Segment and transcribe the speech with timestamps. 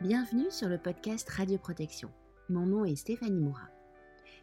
[0.00, 2.10] Bienvenue sur le podcast Radio Protection.
[2.48, 3.68] Mon nom est Stéphanie Moura.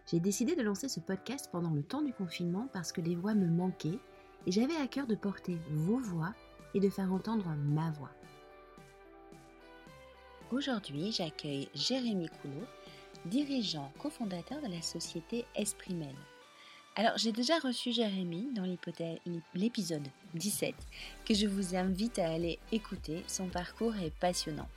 [0.05, 3.33] J'ai décidé de lancer ce podcast pendant le temps du confinement parce que les voix
[3.33, 3.97] me manquaient
[4.45, 6.35] et j'avais à cœur de porter vos voix
[6.75, 8.11] et de faire entendre ma voix.
[10.51, 12.67] Aujourd'hui, j'accueille Jérémy Coulot,
[13.25, 16.13] dirigeant cofondateur de la société Esprit Men.
[16.95, 18.65] Alors, j'ai déjà reçu Jérémy dans
[19.55, 20.75] l'épisode 17,
[21.25, 23.23] que je vous invite à aller écouter.
[23.25, 24.69] Son parcours est passionnant.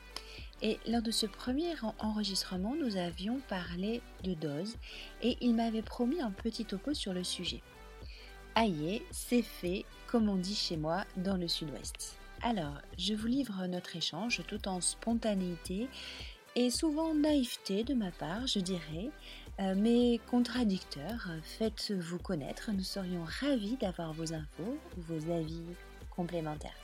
[0.62, 4.76] Et lors de ce premier enregistrement, nous avions parlé de dose
[5.22, 7.62] et il m'avait promis un petit topo sur le sujet.
[8.54, 12.18] Aïe, c'est fait, comme on dit chez moi dans le sud-ouest.
[12.42, 15.88] Alors, je vous livre notre échange tout en spontanéité
[16.56, 19.10] et souvent naïveté de ma part, je dirais,
[19.60, 21.28] euh, mais contradicteur.
[21.58, 25.64] Faites-vous connaître, nous serions ravis d'avoir vos infos vos avis
[26.10, 26.76] complémentaires.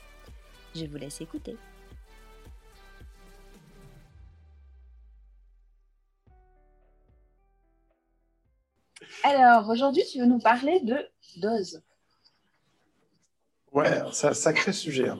[0.75, 1.57] Je vous laisse écouter.
[9.37, 10.97] Alors, aujourd'hui, tu veux nous parler de
[11.37, 11.81] dose.
[13.71, 15.09] Ouais, c'est un sacré sujet.
[15.09, 15.19] Hein.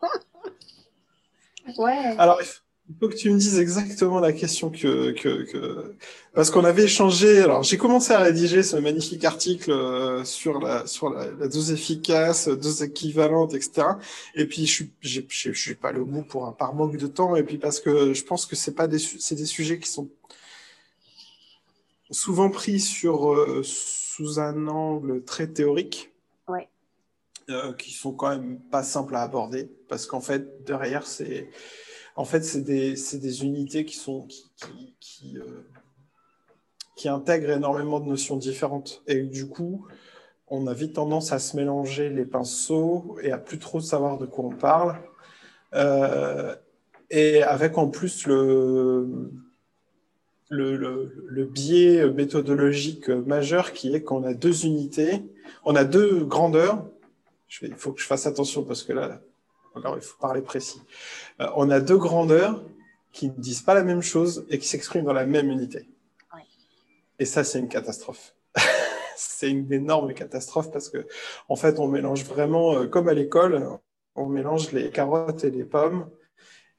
[1.76, 2.14] ouais.
[2.16, 5.94] Alors, il faut que tu me dises exactement la question que, que,
[6.32, 7.40] parce qu'on avait échangé.
[7.40, 12.48] Alors, j'ai commencé à rédiger ce magnifique article euh, sur la sur la, dose efficace,
[12.48, 13.86] dose équivalente, etc.
[14.34, 17.36] Et puis, je suis je suis pas le bout pour un par manque de temps,
[17.36, 20.08] et puis parce que je pense que c'est pas des c'est des sujets qui sont
[22.10, 26.12] souvent pris sur, euh, sous un angle très théorique,
[26.48, 26.68] ouais.
[27.50, 31.48] euh, qui sont quand même pas simples à aborder, parce qu'en fait, derrière, c'est
[32.16, 35.62] en fait, c'est des, des, unités qui, sont, qui, qui, qui, euh,
[36.96, 39.04] qui, intègrent énormément de notions différentes.
[39.06, 39.86] Et du coup,
[40.48, 44.26] on a vite tendance à se mélanger les pinceaux et à plus trop savoir de
[44.26, 45.00] quoi on parle.
[45.74, 46.56] Euh,
[47.08, 49.30] et avec en plus le,
[50.48, 55.22] le, biais méthodologique majeur qui est qu'on a deux unités,
[55.64, 56.84] on a deux grandeurs.
[57.62, 59.20] il faut que je fasse attention parce que là,
[59.74, 60.80] alors il faut parler précis.
[61.40, 62.62] Euh, on a deux grandeurs
[63.12, 65.88] qui ne disent pas la même chose et qui s'expriment dans la même unité.
[67.20, 68.34] Et ça, c'est une catastrophe.
[69.16, 71.04] c'est une énorme catastrophe parce que,
[71.48, 73.66] en fait, on mélange vraiment, euh, comme à l'école,
[74.14, 76.08] on mélange les carottes et les pommes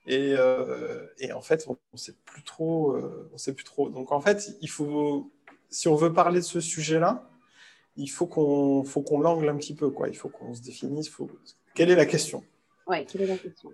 [0.09, 2.95] et, euh, et, en fait, on ne sait plus trop.
[2.95, 3.91] Euh, on sait plus trop.
[3.91, 5.31] Donc en fait, il faut,
[5.69, 7.29] si on veut parler de ce sujet-là,
[7.95, 9.91] il faut qu'on faut qu'on l'angle un petit peu.
[9.91, 10.09] Quoi.
[10.09, 11.09] Il faut qu'on se définisse.
[11.09, 11.29] Faut...
[11.75, 12.43] Quelle est la question?
[12.87, 13.71] Oui, quelle est la question?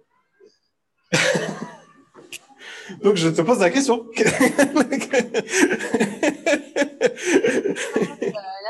[3.02, 4.06] Donc je te pose la question.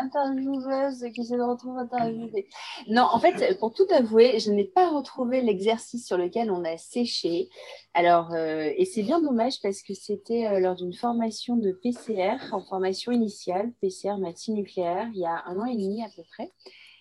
[0.05, 2.47] l'intervieweuse qui essaie de retrouver interviewée.
[2.88, 6.77] Non, en fait, pour tout avouer, je n'ai pas retrouvé l'exercice sur lequel on a
[6.77, 7.49] séché.
[7.93, 12.38] Alors, euh, et c'est bien dommage parce que c'était euh, lors d'une formation de PCR,
[12.51, 16.23] en formation initiale, PCR médecine nucléaire, il y a un an et demi à peu
[16.31, 16.51] près.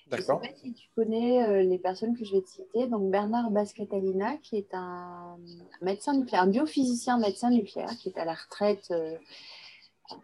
[0.08, 0.40] D'accord.
[0.42, 2.86] Je ne sais pas si tu connais euh, les personnes que je vais te citer.
[2.88, 5.36] Donc, Bernard Bascatalina, qui est un
[5.80, 8.92] médecin nucléaire, un biophysicien médecin nucléaire, qui est à la retraite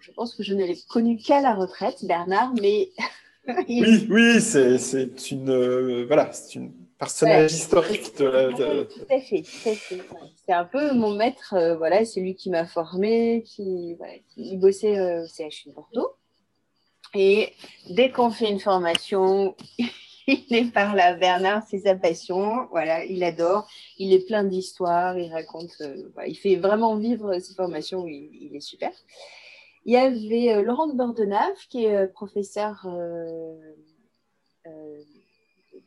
[0.01, 2.91] je pense que je ne l'ai connu qu'à la retraite, Bernard, mais.
[3.69, 8.85] oui, oui, c'est une, euh, voilà, c'est une personnage historique de la.
[8.85, 13.43] tout à fait, C'est un peu mon maître, euh, voilà, c'est lui qui m'a formé,
[13.47, 13.97] qui,
[14.35, 16.11] qui bossait euh, au CHU de Bordeaux.
[17.15, 17.53] Et
[17.89, 19.57] dès qu'on fait une formation,
[20.29, 21.15] il est par là.
[21.15, 22.69] Bernard, c'est sa passion.
[22.71, 23.69] Voilà, il adore.
[23.99, 25.19] Il est plein d'histoires.
[25.19, 25.83] Il raconte.
[26.25, 28.07] il fait vraiment vivre ses formations.
[28.07, 28.93] il est super.
[29.91, 33.59] Il y avait euh, Laurent de Bordenave, qui est euh, professeur euh,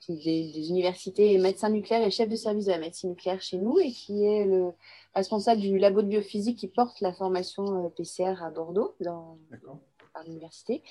[0.09, 3.79] des, universités et médecin nucléaire et chef de service de la médecine nucléaire chez nous
[3.79, 4.73] et qui est le
[5.15, 9.37] responsable du labo de biophysique qui porte la formation PCR à Bordeaux dans,
[10.13, 10.83] par l'université.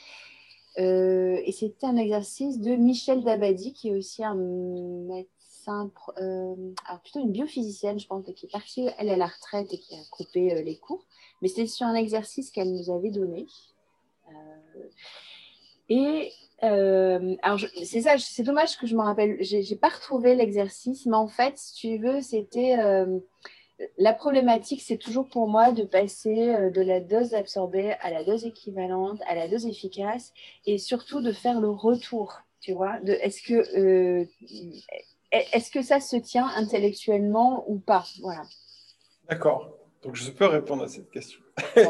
[0.79, 5.29] et c'était un exercice de Michel Dabadi, qui est aussi un médecin,
[5.69, 9.95] alors plutôt une biophysicienne, je pense, qui est partie, elle, à la retraite et qui
[9.95, 11.05] a coupé les cours.
[11.41, 13.47] Mais c'était sur un exercice qu'elle nous avait donné.
[14.29, 14.89] Euh,
[15.89, 16.33] et
[16.63, 21.17] euh, alors, c'est ça, c'est dommage que je me rappelle, j'ai pas retrouvé l'exercice, mais
[21.17, 23.19] en fait, si tu veux, c'était euh,
[23.99, 28.45] la problématique, c'est toujours pour moi de passer de la dose absorbée à la dose
[28.45, 30.33] équivalente, à la dose efficace,
[30.67, 32.39] et surtout de faire le retour.
[32.61, 34.29] Tu vois, de est-ce que
[35.33, 38.05] est-ce que ça se tient intellectuellement ou pas?
[38.21, 38.43] Voilà.
[39.29, 39.71] D'accord.
[40.03, 41.41] Donc, je peux répondre à cette question.
[41.57, 41.83] Bah,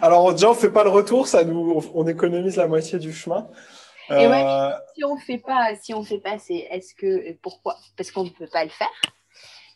[0.00, 0.48] alors, déjà...
[0.48, 3.48] on ne fait pas le retour, ça nous, on économise la moitié du chemin.
[4.10, 7.76] Euh, si on fait pas, si on fait pas, c'est est-ce que pourquoi?
[7.96, 8.88] Parce qu'on ne peut pas le faire.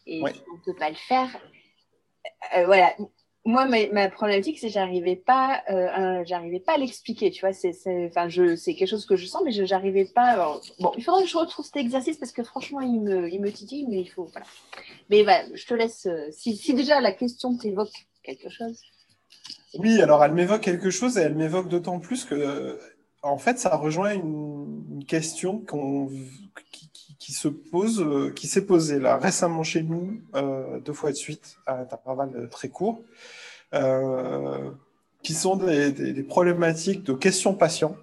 [0.06, 1.28] Et on ne peut pas le faire,
[2.56, 2.94] euh, voilà,
[3.46, 7.54] moi, ma, problématique, c'est que j'arrivais pas, euh, j'arrivais pas à l'expliquer, tu vois.
[7.54, 7.74] C'est,
[8.08, 10.60] enfin, c'est quelque chose que je sens, mais je n'arrivais pas.
[10.78, 13.50] bon, il faudrait que je retrouve cet exercice parce que franchement, il me, il me
[13.50, 14.46] titille, mais il faut, voilà.
[15.08, 16.06] Mais voilà, je te laisse.
[16.06, 18.80] Euh, si, si déjà la question t'évoque quelque chose.
[19.78, 22.78] Oui, alors elle m'évoque quelque chose et elle m'évoque d'autant plus que,
[23.22, 26.08] en fait, ça rejoint une, question qu'on,
[26.70, 26.89] qui,
[27.20, 30.20] qui, se pose, qui s'est posée là récemment chez nous,
[30.84, 33.00] deux fois de suite, à intervalles très courts.
[33.74, 34.70] Euh,
[35.22, 37.94] qui sont des, problématiques de questions patients.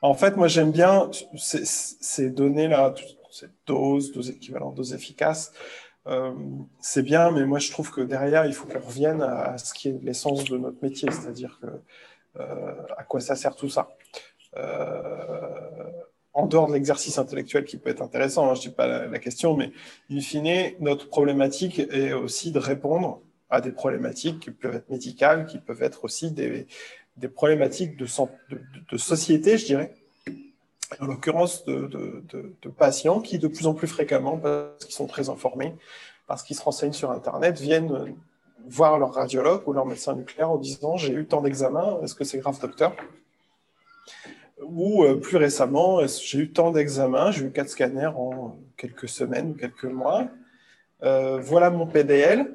[0.00, 2.94] En fait, moi, j'aime bien ces, données-là,
[3.32, 5.52] cette dose, dose équivalente, dose efficace.
[6.06, 6.32] Euh,
[6.80, 9.88] c'est bien, mais moi, je trouve que derrière, il faut qu'on revienne à, ce qui
[9.88, 11.66] est l'essence de notre métier, c'est-à-dire que
[12.40, 13.88] euh, à quoi ça sert tout ça.
[16.32, 19.18] En dehors de l'exercice intellectuel qui peut être intéressant, hein, je ne dis pas la,
[19.18, 19.72] question, mais
[20.10, 25.46] in fine, notre problématique est aussi de répondre à des problématiques qui peuvent être médicales,
[25.46, 26.68] qui peuvent être aussi des,
[27.16, 28.06] des problématiques de,
[28.96, 29.94] société, je dirais.
[31.00, 35.28] En l'occurrence, de, de, patients qui, de plus en plus fréquemment, parce qu'ils sont très
[35.28, 35.74] informés,
[36.26, 38.14] parce qu'ils se renseignent sur Internet, viennent
[38.66, 42.24] voir leur radiologue ou leur médecin nucléaire en disant J'ai eu tant d'examens, est-ce que
[42.24, 42.94] c'est grave, docteur?
[44.62, 49.56] Ou euh, plus récemment, j'ai eu tant d'examens, j'ai eu quatre scanners en quelques semaines,
[49.56, 50.28] quelques mois.
[51.02, 52.52] Euh, voilà mon PDL.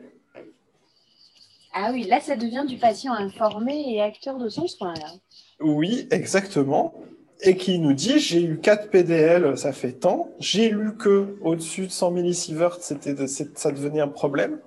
[1.73, 4.93] Ah oui, là, ça devient du patient informé et acteur de son soin.
[4.93, 5.11] Là.
[5.59, 6.93] Oui, exactement.
[7.41, 10.29] Et qui nous dit j'ai eu 4 PDL, ça fait tant.
[10.39, 14.59] J'ai lu que au-dessus de 100 millisieverts, c'était ça devenait un problème.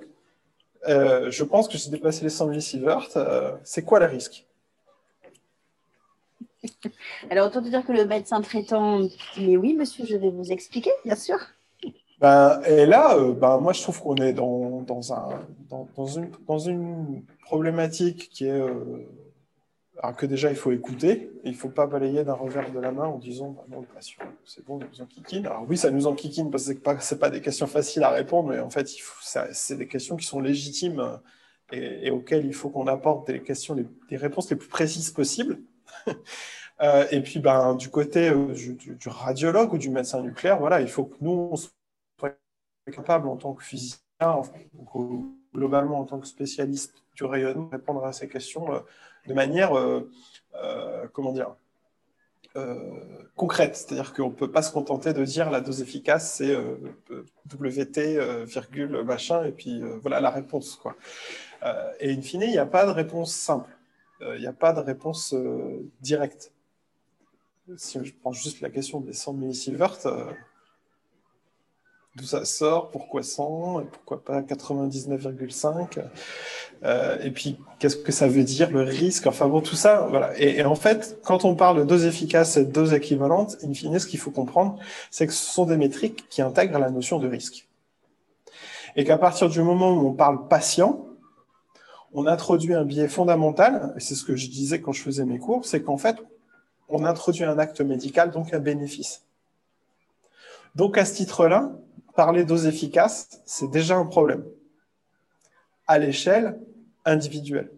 [0.87, 3.09] Euh, je pense que j'ai dépassé les 100 millisieverts.
[3.17, 4.47] Euh, c'est quoi le risque?
[7.31, 9.01] Alors, autant te dire que le médecin traitant
[9.39, 11.39] Mais oui, monsieur, je vais vous expliquer, bien sûr.
[12.21, 15.29] Ben, et là, euh, ben, moi, je trouve qu'on est dans, dans, un,
[15.71, 19.07] dans, une, dans une problématique qui est euh,
[20.17, 21.31] que déjà, il faut écouter.
[21.45, 23.87] Il ne faut pas balayer d'un revers de la main en disant bah, non, le
[23.87, 25.47] patient, c'est bon, nous enquiquine.
[25.47, 28.49] Alors oui, ça nous enquiquine parce que ce n'est pas, des questions faciles à répondre,
[28.49, 28.89] mais en fait,
[29.53, 31.21] c'est des questions qui sont légitimes
[31.73, 35.61] et, auxquelles il faut qu'on apporte des, questions, les, des réponses les plus précises possibles.
[36.81, 40.89] euh, et puis, ben, du côté du, du, radiologue ou du médecin nucléaire, voilà, il
[40.89, 41.57] faut que nous, on
[42.91, 44.01] capable en tant que physicien,
[45.55, 48.81] globalement en tant que spécialiste du rayonnement, répondre à ces questions euh,
[49.27, 50.11] de manière, euh,
[50.55, 51.55] euh, comment dire,
[53.37, 53.77] concrète.
[53.77, 56.57] C'est-à-dire qu'on ne peut pas se contenter de dire la dose efficace, c'est
[57.55, 60.75] WT, virgule, machin, et puis voilà la réponse.
[60.75, 60.97] Quoi.
[62.01, 63.78] et in fine, il n'y a pas de réponse simple.
[64.21, 65.35] Il n'y a pas de réponse
[66.01, 66.53] directe.
[67.77, 69.99] Si je prends juste la question des 100 millisieverts,
[72.19, 76.03] d'où ça sort, pourquoi 100, pourquoi pas 99,5,
[76.85, 80.39] euh, et puis qu'est-ce que ça veut dire, le risque, enfin bon, tout ça, voilà.
[80.39, 83.99] Et, en fait, quand on parle de dose efficace et de dose équivalente, in fine,
[83.99, 84.79] ce qu'il faut comprendre,
[85.11, 87.69] c'est que ce sont des métriques qui intègrent la notion de risque.
[88.97, 91.05] Et qu'à partir du moment où on parle patient,
[92.19, 95.39] on introduit un biais fondamental, et c'est ce que je disais quand je faisais mes
[95.39, 96.17] cours, c'est qu'en fait,
[96.89, 99.23] on introduit un acte médical, donc un bénéfice.
[100.75, 101.71] Donc à ce titre-là,
[102.17, 104.45] parler dose efficace, c'est déjà un problème
[105.87, 106.59] à l'échelle
[107.05, 107.71] individuelle.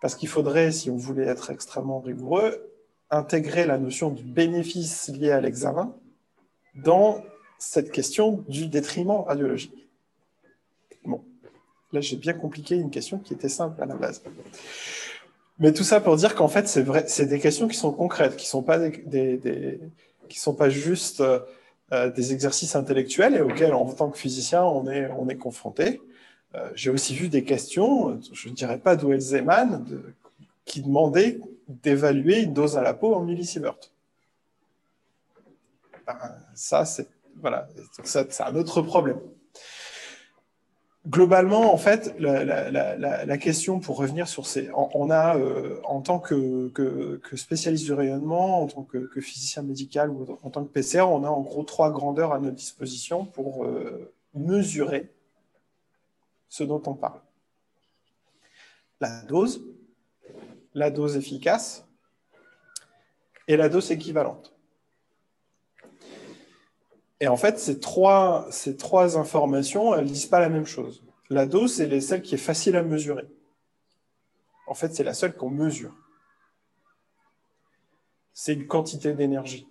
[0.00, 2.68] Parce qu'il faudrait, si on voulait être extrêmement rigoureux,
[3.10, 5.94] intégrer la notion du bénéfice lié à l'examen
[6.74, 7.22] dans
[7.58, 9.88] cette question du détriment radiologique.
[11.04, 11.22] Bon,
[11.92, 14.22] là j'ai bien compliqué une question qui était simple à la base.
[15.58, 18.62] Mais tout ça pour dire qu'en fait, c'est des questions qui sont concrètes, qui sont
[18.62, 19.80] pas des,
[20.28, 21.40] qui sont pas juste euh,
[21.92, 26.00] euh, des exercices intellectuels et auxquels, en tant que physicien, on est, on est confronté.
[26.54, 29.84] Euh, j'ai aussi vu des questions, je ne dirais pas d'où elles émanent,
[30.64, 33.76] qui demandaient d'évaluer une dose à la peau en millisieverts.
[36.06, 36.16] Ben,
[36.54, 37.08] ça, c'est
[37.42, 37.68] voilà,
[38.04, 39.18] c'est un autre problème.
[41.08, 44.70] Globalement, en fait, la, question, pour revenir sur ces...
[44.74, 46.70] On, a, euh, en tant que,
[47.34, 51.28] spécialiste du rayonnement, en tant que, physicien médical ou en tant que PCR, on a
[51.28, 55.10] en gros trois grandeurs à notre disposition pour euh, mesurer
[56.50, 57.20] ce dont on parle.
[59.00, 59.64] La dose,
[60.74, 61.86] la dose efficace
[63.48, 64.52] et la dose équivalente.
[67.20, 68.48] Et en fait, ces trois,
[69.18, 71.04] informations, elles ne disent pas la même chose.
[71.28, 73.28] La dose, c'est celle qui est facile à mesurer.
[74.66, 75.94] En fait, c'est la seule qu'on mesure.
[78.32, 79.68] C'est une quantité d'énergie.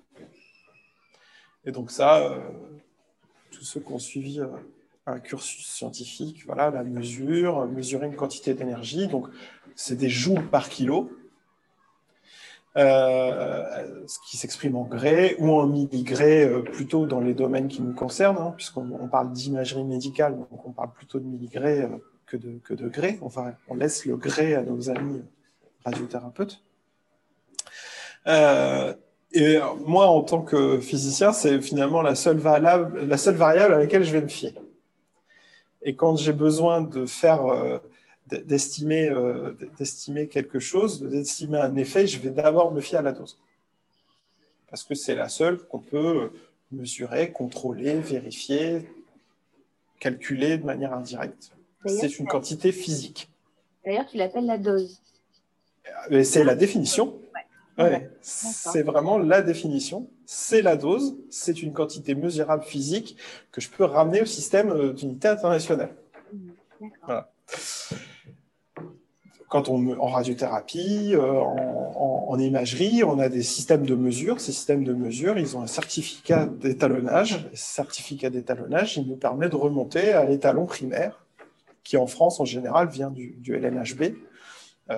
[1.65, 2.39] Et donc ça, euh,
[3.51, 4.47] tous ceux qui ont suivi euh,
[5.05, 9.07] un cursus scientifique, voilà, la mesure, mesurer une quantité d'énergie.
[9.07, 9.27] Donc,
[9.75, 11.11] c'est des joules par kilo,
[12.77, 13.63] euh,
[14.05, 17.93] ce qui s'exprime en gré ou en milligré, euh, plutôt dans les domaines qui nous
[17.93, 21.88] concernent, hein, puisqu'on parle d'imagerie médicale, donc on parle plutôt de milligré euh,
[22.27, 23.17] que, de, que de gré.
[23.23, 25.23] Enfin, on laisse le gré à nos amis
[25.83, 26.61] radiothérapeutes.
[28.27, 33.79] et moi, en tant que physicien, c'est finalement la seule, variable, la seule variable à
[33.79, 34.53] laquelle je vais me fier.
[35.81, 37.81] Et quand j'ai besoin de faire
[38.29, 43.12] d'estimer euh, d'estimer quelque chose, d'estimer un effet, je vais d'abord me fier à la
[43.12, 43.38] dose.
[44.69, 46.31] Parce que c'est la seule qu'on peut
[46.71, 48.89] mesurer, contrôler, vérifier,
[50.00, 51.51] calculer de manière indirecte.
[51.86, 53.29] C'est une quantité physique.
[53.86, 55.01] D'ailleurs, tu l'appelles la dose.
[56.12, 57.19] Euh, c'est la définition.
[57.77, 58.09] Ouais.
[58.21, 60.09] C'est vraiment la définition.
[60.25, 61.17] C'est la dose.
[61.29, 63.15] C'est une quantité mesurable physique
[63.53, 65.95] que je peux ramener au système euh, d'unité internationale.
[66.33, 66.50] Mmh,
[67.05, 67.31] voilà
[69.49, 74.39] quand on en radiothérapie, euh, en, imagerie, on a des systèmes de mesure.
[74.39, 77.49] Ces systèmes de mesure, ils ont un certificat d'étalonnage.
[77.53, 81.25] Ce certificat d'étalonnage, il nous permet de remonter à l'étalon primaire,
[81.83, 84.13] qui en France, en général, vient du, LNHB,
[84.91, 84.95] euh,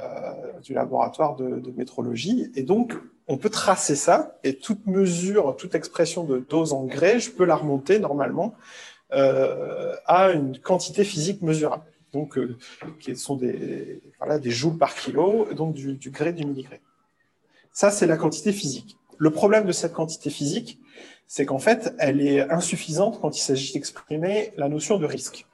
[0.61, 2.51] du laboratoire de, métrologie.
[2.55, 2.93] Et donc,
[3.29, 7.45] on peut tracer ça, et toute mesure, toute expression de dose en grès, je peux
[7.45, 8.53] la remonter normalement
[9.13, 12.57] euh, à une quantité physique mesurable donc euh,
[12.99, 16.81] qui sont des, voilà, des joules par kilo, donc du, gré du milligré.
[17.73, 18.97] Ça, c'est la quantité physique.
[19.17, 20.79] Le problème de cette quantité physique,
[21.27, 25.45] c'est qu'en fait, elle est insuffisante quand il s'agit d'exprimer la notion de risque.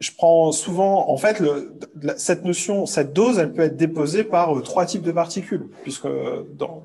[0.00, 1.78] Je prends souvent, en fait, le,
[2.16, 6.08] cette notion, cette dose, elle peut être déposée par euh, trois types de particules, puisque
[6.54, 6.84] dans,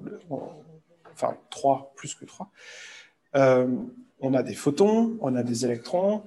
[1.13, 2.51] enfin trois plus que trois.
[3.36, 3.67] Euh,
[4.19, 6.24] on a des photons, on a des électrons,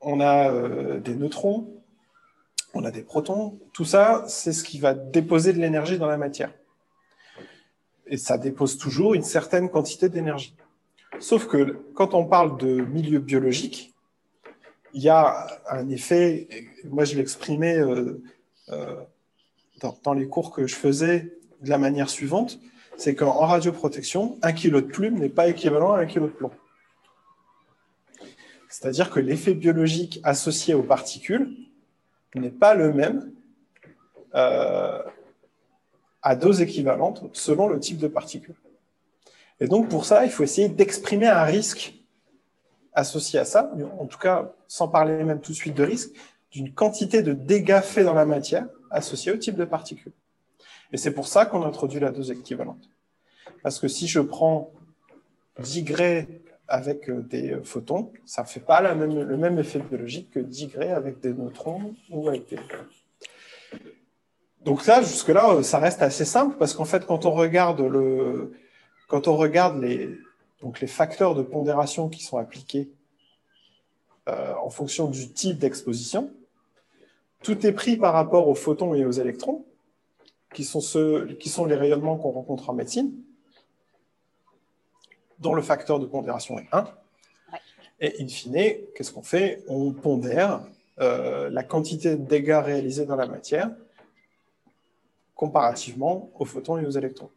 [0.00, 1.82] on a euh, des neutrons,
[2.74, 3.58] on a des protons.
[3.72, 6.52] Tout ça, c'est ce qui va déposer de l'énergie dans la matière.
[8.06, 10.54] Et ça dépose toujours une certaine quantité d'énergie.
[11.20, 13.94] Sauf que quand on parle de milieu biologique,
[14.94, 16.48] il y a un effet,
[16.84, 18.22] moi je l'exprimais euh,
[18.70, 18.96] euh,
[19.80, 21.32] dans, dans, les cours que je faisais
[21.62, 22.60] de la manière suivante,
[22.96, 26.50] c'est qu'en radioprotection, un kilo de plume n'est pas équivalent à un kilo de plomb.
[28.72, 31.54] C'est-à-dire que l'effet biologique associé aux particules
[32.34, 33.30] n'est pas le même
[34.34, 35.02] euh,
[36.22, 38.54] à dose équivalente selon le type de particule.
[39.60, 41.92] Et donc pour ça, il faut essayer d'exprimer un risque
[42.94, 46.10] associé à ça, en tout cas sans parler même tout de suite de risque,
[46.50, 50.12] d'une quantité de dégâts faits dans la matière associée au type de particule.
[50.92, 52.88] Et c'est pour ça qu'on introduit la dose équivalente.
[53.62, 54.72] Parce que si je prends
[55.58, 60.30] 10 grès avec euh, des euh, photons, ça ne fait pas le même effet biologique
[60.30, 62.58] que 10 grès avec des neutrons ou avec des...
[64.64, 68.52] Donc là, jusque-là, euh, ça reste assez simple parce qu'en fait, quand on regarde, le,
[69.08, 70.16] quand on regarde les,
[70.60, 72.90] donc les facteurs de pondération qui sont appliqués
[74.28, 76.30] en fonction du type d'exposition,
[77.42, 79.64] tout est pris par rapport aux photons et aux électrons,
[80.54, 83.12] qui sont, ceux, qui sont les rayonnements qu'on rencontre en médecine
[85.42, 86.84] dont le facteur de pondération est 1.
[88.00, 89.62] Et in fine, qu'est-ce qu'on fait?
[89.68, 90.64] On pondère
[91.00, 93.70] euh, la quantité de dégâts réalisés dans la matière
[95.34, 97.30] comparativement aux photons et aux électrons.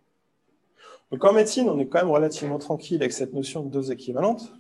[1.12, 4.52] Donc en médecine, on est quand même relativement tranquille avec cette notion de dose équivalente,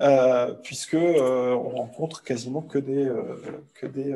[0.00, 3.10] euh, puisque euh, on rencontre quasiment que des,
[3.74, 4.14] que des,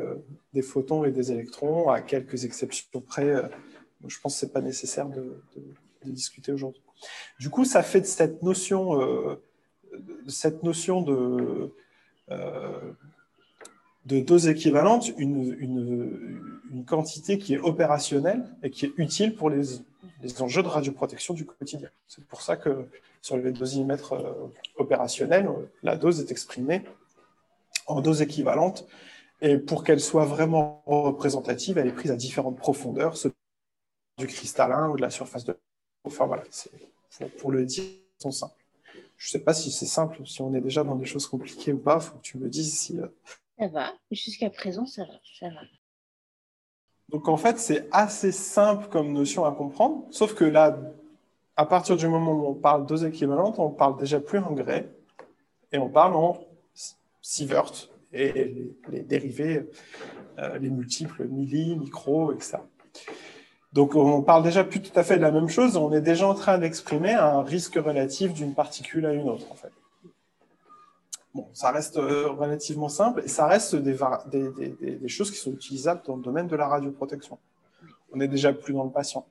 [0.53, 3.33] des, photons et des électrons, à quelques exceptions près.
[4.05, 5.41] je pense que ce n'est pas nécessaire de
[6.05, 6.81] discuter aujourd'hui.
[7.39, 9.41] Du coup, ça fait de cette notion, euh,
[10.27, 11.73] cette notion de,
[12.31, 12.91] euh,
[14.05, 19.63] de dose équivalente une, une, quantité qui est opérationnelle et qui est utile pour les,
[20.21, 21.89] les enjeux de radioprotection du quotidien.
[22.07, 22.87] C'est pour ça que
[23.21, 25.49] sur les dosimètres euh, opérationnels,
[25.83, 26.83] la dose est exprimée
[27.87, 28.87] en dose équivalente.
[29.41, 33.15] Et pour qu'elle soit vraiment représentative, elle est prise à différentes profondeurs,
[34.17, 35.57] du cristallin ou de la surface de
[36.03, 36.43] Enfin voilà,
[37.37, 37.83] pour, le dire,
[38.17, 38.53] sont simples.
[39.17, 41.73] Je ne sais pas si c'est simple, si on est déjà dans des choses compliquées
[41.73, 41.97] ou pas.
[41.97, 42.99] Il faut que tu me dises si.
[42.99, 43.07] Euh,
[43.57, 43.93] ça va.
[44.11, 45.13] Jusqu'à présent, ça va.
[45.39, 45.61] Ça va.
[47.09, 50.77] Donc en fait, c'est assez simple comme notion à comprendre, sauf que là,
[51.55, 54.89] à partir du moment où on parle deux équivalentes, on parle déjà plus en grès
[55.71, 56.39] et on parle en
[57.21, 57.71] sievert
[58.13, 59.69] et les, dérivés,
[60.37, 62.57] euh, les multiples milli, micro, etc.
[63.73, 66.27] Donc on parle déjà plus tout à fait de la même chose, on est déjà
[66.27, 69.71] en train d'exprimer un risque relatif d'une particule à une autre en fait.
[71.35, 76.15] Bon, ça reste euh, relativement simple et ça reste des, choses qui sont utilisables dans
[76.15, 77.37] le domaine de la radioprotection.
[78.11, 79.27] On n'est déjà plus dans le patient.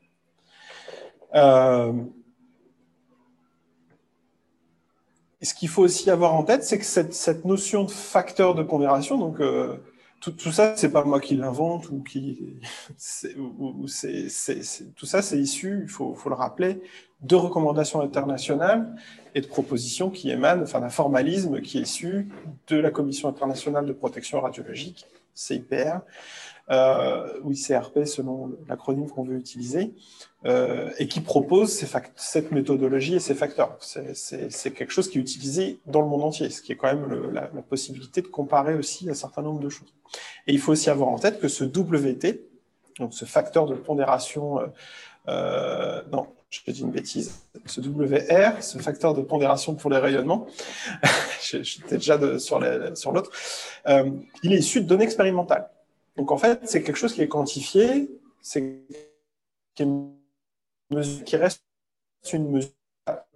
[1.35, 1.92] Euh,
[5.42, 9.18] ce qu'il faut aussi avoir en tête, c'est que cette, notion de facteur de pondération,
[9.18, 9.76] donc euh,
[10.21, 12.59] tout, tout, ça, c'est pas moi qui l'invente ou qui,
[13.39, 13.87] ou,
[14.97, 16.81] tout ça, c'est issu, il faut, faut, le rappeler,
[17.21, 18.95] de recommandations internationales
[19.35, 22.29] et de propositions qui émanent, enfin d'un formalisme qui est issu
[22.69, 26.01] de la Commission internationale de protection radiologique, CIPR,
[26.71, 29.95] euh, ou ICRP selon l'acronyme qu'on veut utiliser,
[30.45, 33.77] euh, et qui propose ces cette méthodologie et ces facteurs.
[33.81, 37.33] C'est quelque chose qui est utilisé dans le monde entier, ce qui est quand même
[37.33, 39.93] la, possibilité de comparer aussi un certain nombre de choses.
[40.47, 42.41] Et il faut aussi avoir en tête que ce WT,
[43.01, 44.67] donc ce facteur de pondération, euh,
[45.29, 50.47] euh non, j'ai dit une bêtise, ce WR, ce facteur de pondération pour les rayonnements,
[51.43, 53.15] j'étais déjà sur l'autre, sur
[53.89, 54.11] euh,
[54.43, 55.69] il est issu de données expérimentales.
[56.19, 58.11] Donc en fait, c'est quelque chose qui est quantifié,
[58.43, 58.83] c'est
[59.77, 59.85] qui,
[61.25, 61.63] qui, reste
[62.33, 62.71] une mesure.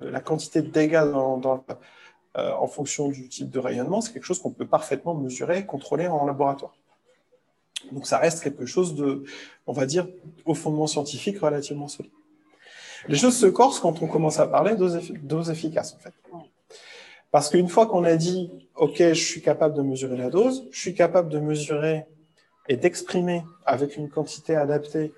[0.00, 1.64] La quantité de dégâts dans,
[2.36, 5.64] euh, en fonction du type de rayonnement, c'est quelque chose qu'on peut parfaitement mesurer et
[5.64, 6.74] contrôler en laboratoire.
[7.92, 9.24] Donc ça reste quelque chose de,
[9.66, 10.08] on va dire,
[10.44, 12.12] au fondement scientifique relativement solide.
[13.08, 16.14] Les choses se corsent quand on commence à parler dose, efficace, en fait.
[17.30, 20.80] Parce qu'une fois qu'on a dit, OK, je suis capable de mesurer la dose, je
[20.80, 22.06] suis capable de mesurer
[22.72, 25.12] et d'exprimer avec une quantité adaptée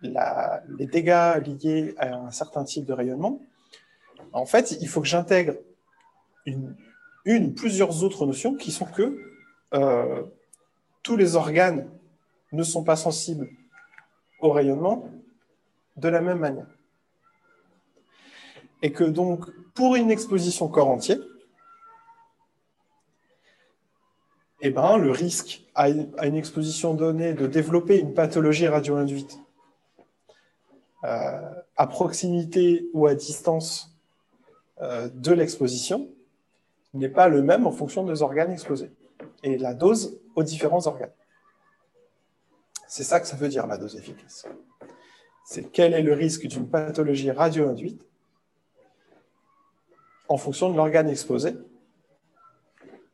[0.00, 3.42] les dégâts liés à un certain type de rayonnement,
[4.32, 5.52] en fait, il faut que j'intègre
[6.46, 6.74] une,
[7.26, 9.20] ou plusieurs autres notions qui sont que
[9.74, 10.22] euh,
[11.02, 11.90] tous les organes
[12.52, 13.50] ne sont pas sensibles
[14.40, 15.10] au rayonnement
[15.98, 16.68] de la même manière.
[18.80, 21.18] Et que donc, pour une exposition corps entier,
[24.60, 29.38] eh ben, le risque à une, exposition donnée de développer une pathologie radio-induite
[31.04, 33.96] euh, à proximité ou à distance
[34.80, 36.08] euh, de l'exposition
[36.94, 38.90] n'est pas le même en fonction des organes exposés
[39.44, 41.12] et la dose aux différents organes.
[42.88, 44.46] C'est ça que ça veut dire la dose efficace.
[45.44, 48.04] C'est quel est le risque d'une pathologie radio-induite
[50.28, 51.54] en fonction de l'organe exposé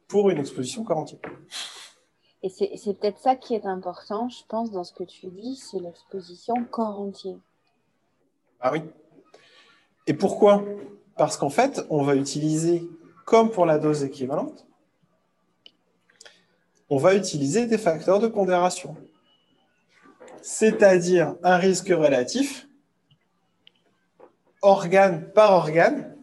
[0.09, 1.19] pour une exposition corps entier.
[2.43, 5.79] Et c'est peut-être ça qui est important, je pense, dans ce que tu dis, c'est
[5.79, 7.37] l'exposition corps entier.
[8.61, 8.83] Ah oui.
[10.07, 10.63] Et pourquoi?
[11.17, 12.87] Parce qu'en fait, on va utiliser,
[13.25, 14.67] comme pour la dose équivalente,
[16.91, 18.95] on va utiliser des facteurs de pondération.
[20.43, 22.69] C'est-à-dire un risque relatif,
[24.61, 26.14] organe par organe,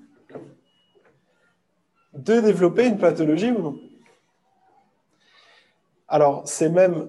[2.24, 3.80] de développer une pathologie ou non?
[6.08, 7.08] Alors, c'est même,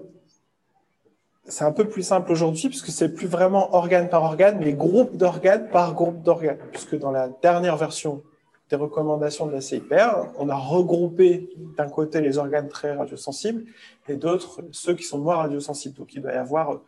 [1.45, 5.17] c'est un peu plus simple aujourd'hui puisque c'est plus vraiment organe par organe, mais groupe
[5.17, 6.59] d'organes par groupe d'organes.
[6.71, 8.23] Puisque dans la dernière version
[8.71, 13.65] des recommandations de la CIPR, on a regroupé d'un côté les organes très radiosensibles
[14.09, 15.97] et d'autres ceux qui sont moins radiosensibles.
[15.97, 16.81] Donc, il doit y avoir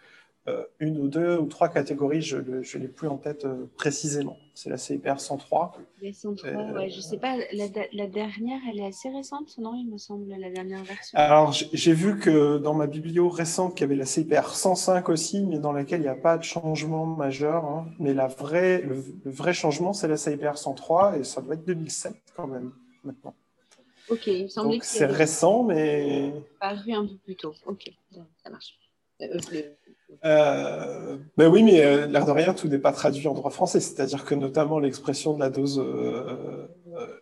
[0.47, 4.37] euh, une ou deux ou trois catégories, je ne l'ai plus en tête euh, précisément.
[4.55, 5.73] C'est la CIPR 103.
[6.01, 9.91] La 103, euh, ouais, je sais pas, la, dernière, elle est assez récente, non, il
[9.91, 11.19] me semble, la dernière version.
[11.19, 15.43] Alors, j'ai vu que dans ma biblio récente, qu'il y avait la CIPR 105 aussi,
[15.43, 17.65] mais dans laquelle il n'y a pas de changement majeur.
[17.65, 17.89] Hein.
[17.99, 22.15] Mais la vraie, le, vrai changement, c'est la CIPR 103, et ça doit être 2007
[22.37, 23.35] quand même, maintenant.
[24.09, 26.33] Ok, il me semble Donc, c'est récent, mais...
[26.61, 27.55] Paru un peu plus tôt.
[27.67, 27.91] Ok,
[28.43, 28.79] ça marche.
[29.21, 29.39] Euh,
[30.23, 33.81] ben oui, mais euh, l'air de rien, tout n'est pas traduit en droit français.
[33.81, 36.69] C'est-à-dire que notamment l'expression de la dose, euh,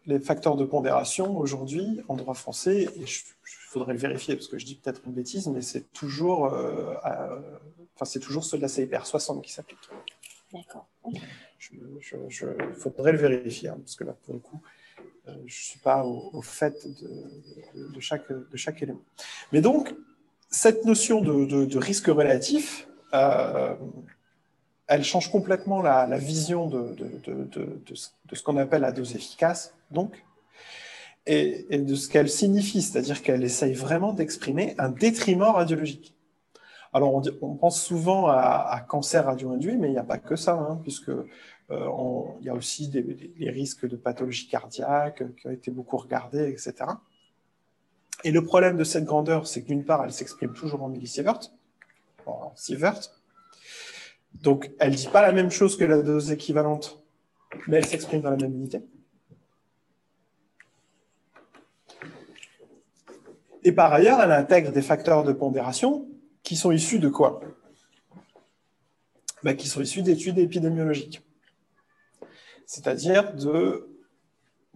[0.06, 3.06] les facteurs de pondération aujourd'hui en droit français, et il
[3.46, 6.52] faudrait le vérifier parce que je dis peut-être une bêtise, mais c'est toujours,
[7.04, 9.78] enfin c'est toujours ceux de la CIPR 60 qui s'appliquent.
[10.52, 10.86] D'accord.
[11.72, 14.60] Il faudrait le vérifier hein, parce que là, pour le coup,
[15.26, 19.02] je ne suis pas au, fait de, chaque, de chaque élément.
[19.52, 19.94] Mais donc,
[20.52, 23.74] cette notion de, risque relatif, euh,
[24.86, 26.94] elle change complètement la, vision de,
[28.32, 30.22] ce qu'on appelle la dose efficace, donc,
[31.26, 36.14] et, de ce qu'elle signifie, c'est-à-dire qu'elle essaye vraiment d'exprimer un détriment radiologique.
[36.92, 40.78] Alors, on, pense souvent à, cancer radio-induit, mais il n'y a pas que ça, hein,
[40.82, 41.24] puisque euh,
[42.42, 46.74] y a aussi des, les risques de pathologie cardiaque qui ont été beaucoup regardés, etc.
[48.24, 51.40] Et le problème de cette grandeur, c'est que d'une part, elle s'exprime toujours en millisieverts,
[52.26, 53.00] en sievert,
[54.34, 57.02] Donc, elle ne dit pas la même chose que la dose équivalente,
[57.66, 58.82] mais elle s'exprime dans la même unité.
[63.64, 66.08] Et par ailleurs, elle intègre des facteurs de pondération
[66.42, 67.40] qui sont issus de quoi?
[69.42, 71.22] Bah, Qui sont issus d'études épidémiologiques.
[72.66, 73.91] C'est-à-dire de,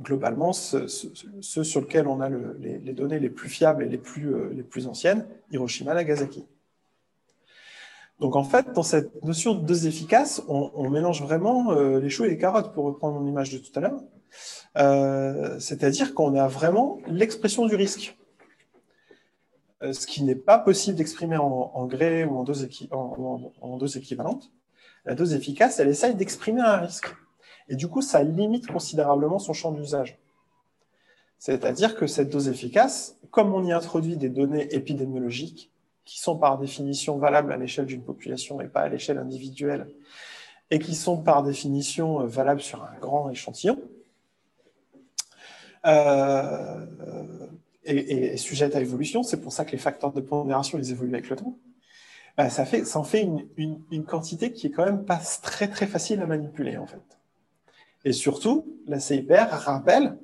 [0.01, 4.87] globalement, ceux, sur lesquels on a les, données les plus fiables et les plus, euh,
[4.87, 6.45] anciennes, Hiroshima, Nagasaki.
[8.21, 12.25] Donc en fait, dans cette notion de dose efficace, on, mélange vraiment euh, les choux
[12.25, 14.01] et les carottes, pour reprendre mon image de tout à l'heure.
[14.77, 18.17] Euh, c'est-à-dire qu'on a vraiment l'expression du risque.
[19.83, 24.51] Ce qui n'est pas possible d'exprimer en, gré ou en dose, en, dose, équivalente.
[25.05, 27.15] La dose efficace, elle essaye d'exprimer un risque.
[27.69, 30.19] Et du coup, ça limite considérablement son champ d'usage.
[31.39, 35.71] C'est-à-dire que cette dose efficace, comme on y introduit des données épidémiologiques,
[36.05, 39.89] qui sont par définition valables à l'échelle d'une population et pas à l'échelle individuelle,
[40.71, 43.79] et qui sont par définition euh, valables sur un grand échantillon,
[45.87, 46.87] euh,
[47.85, 51.31] et, sujette à évolution, c'est pour ça que les facteurs de pondération, ils évoluent avec
[51.31, 51.57] le temps,
[52.37, 55.87] bah, ça, fait, ça en fait une, quantité qui est quand même pas très très
[55.87, 57.16] facile à manipuler en fait.
[58.07, 60.17] Et surtout, la CIPR rappelle,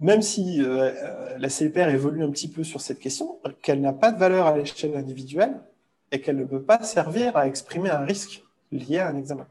[0.00, 3.92] même si euh, euh, la CIPR évolue un petit peu sur cette question, qu'elle n'a
[3.92, 5.60] pas de valeur à l'échelle individuelle
[6.10, 9.46] et qu'elle ne peut pas servir à exprimer un risque lié à un examen.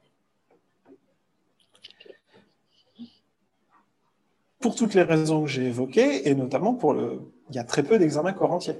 [4.59, 7.21] pour toutes les raisons que j'ai évoquées, et notamment pour le...
[7.49, 8.75] Il y a très peu d'examens corps entiers,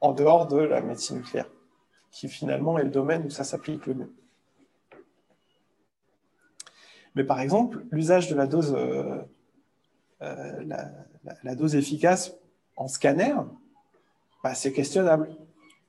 [0.00, 1.50] en dehors de la médecine nucléaire,
[2.12, 4.12] qui finalement est le domaine où ça s'applique le mieux.
[7.14, 9.18] Mais par exemple, l'usage de la dose, euh,
[10.22, 10.64] euh,
[11.42, 12.34] la, dose efficace
[12.76, 13.34] en scanner,
[14.42, 15.28] bah, c'est questionnable.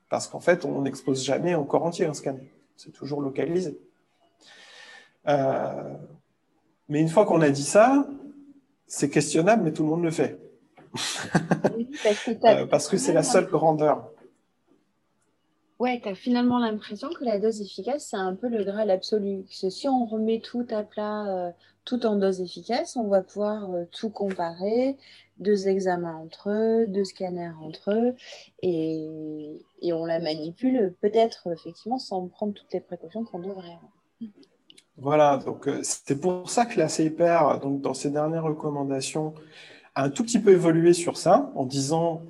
[0.10, 2.52] Parce qu'en fait, on n'expose jamais en corps entier un scanner.
[2.76, 3.80] C'est toujours localisé.
[5.28, 5.96] Euh,
[6.90, 8.08] mais une fois qu'on a dit ça,
[8.88, 10.40] c'est questionnable, mais tout le monde le fait.
[12.70, 14.12] Parce que, c'est la seule grandeur.
[15.82, 19.46] Ouais, tu as finalement l'impression que la dose efficace, c'est un peu le graal absolu.
[19.50, 21.50] Si on remet tout à plat, euh,
[21.86, 24.96] tout en dose efficace, on va pouvoir euh, tout comparer,
[25.40, 28.14] deux examens entre eux, deux scanners entre eux,
[28.62, 29.10] et,
[29.82, 33.80] et on la manipule peut-être effectivement sans prendre toutes les précautions qu'on devrait.
[34.98, 39.34] Voilà, donc euh, c'est pour ça que la CIPR, donc, dans ses dernières recommandations,
[39.96, 42.22] a un tout petit peu évolué sur ça, en disant,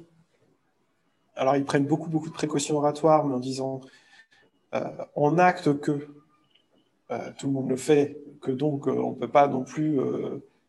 [1.41, 3.81] alors ils prennent beaucoup, beaucoup de précautions oratoires, mais en disant,
[4.75, 4.79] euh,
[5.15, 6.07] on acte que
[7.11, 9.99] euh, tout le monde le fait, que donc on ne peut pas non plus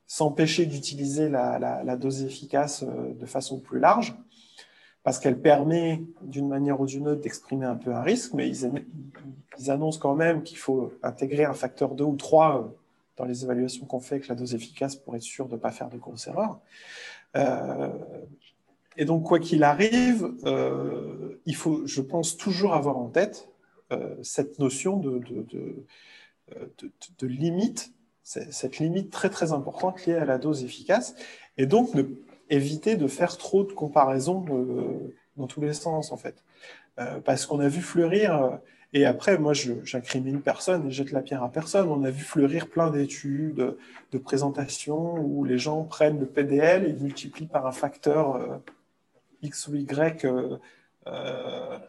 [0.07, 4.17] s'empêcher d'utiliser la, dose efficace de façon plus large
[5.03, 9.71] parce qu'elle permet d'une manière ou d'une autre d'exprimer un peu un risque, mais ils,
[9.71, 12.69] annoncent quand même qu'il faut intégrer un facteur 2 ou 3 euh,
[13.17, 15.71] dans les évaluations qu'on fait avec la dose efficace pour être sûr de ne pas
[15.71, 16.59] faire de grosses erreurs.
[17.37, 17.89] Euh,
[18.97, 23.49] et donc, quoi qu'il arrive, euh, il faut, je pense, toujours avoir en tête
[24.23, 25.85] cette notion de, de,
[27.19, 31.15] de limite, cette limite très très importante liée à la dose efficace,
[31.59, 31.91] et donc
[32.53, 36.45] éviter de faire trop de comparaisons euh, dans tous les sens, en fait.
[36.99, 38.51] Euh, parce qu'on a vu fleurir, euh,
[38.93, 41.89] et après, moi, j'incrimine personne et jette la pierre à personne.
[41.89, 43.77] On a vu fleurir plein d'études,
[44.13, 48.61] de présentations où les gens prennent le PDL et multiplient par un facteur
[49.43, 50.27] X ou Y.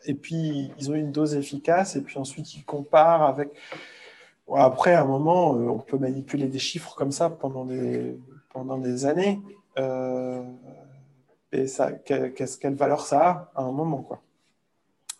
[0.05, 3.49] et puis, ils ont une dose efficace, et puis ensuite, ils comparent avec.
[4.51, 9.41] Après, à un moment, on peut manipuler des chiffres comme ça pendant des, années.
[9.79, 10.43] Euh,
[11.51, 14.21] et ça, qu'est-ce quelle valeur ça a à un moment, quoi.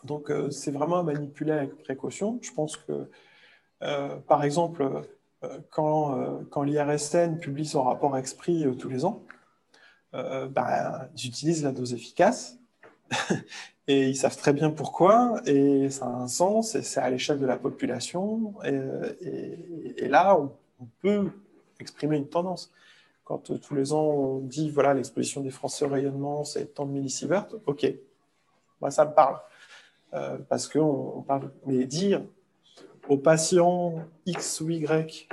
[0.04, 2.38] Donc, euh, c'est vraiment à manipuler avec précaution.
[2.42, 3.10] Je pense que,
[3.84, 5.04] euh, par exemple,
[5.72, 9.24] quand, quand l'IRSN publie son rapport Expris tous les ans,
[10.14, 12.58] ben, ils utilisent la dose efficace.
[13.88, 15.42] Et ils savent très bien pourquoi.
[15.46, 16.76] Et ça a un sens.
[16.76, 18.54] Et c'est à l'échelle de la population.
[18.64, 20.52] Et, là on,
[21.02, 21.32] peut
[21.80, 22.72] exprimer une tendance.
[23.24, 26.86] Quand euh, tous les ans on dit voilà l'exposition des Français au rayonnement c'est tant
[26.86, 27.88] de millisieverts, ok,
[28.82, 29.40] moi ça me parle.
[30.14, 31.52] Euh, parce qu'on on parle.
[31.66, 32.22] Mais dire
[33.10, 33.96] aux patients
[34.26, 35.28] X ou Y,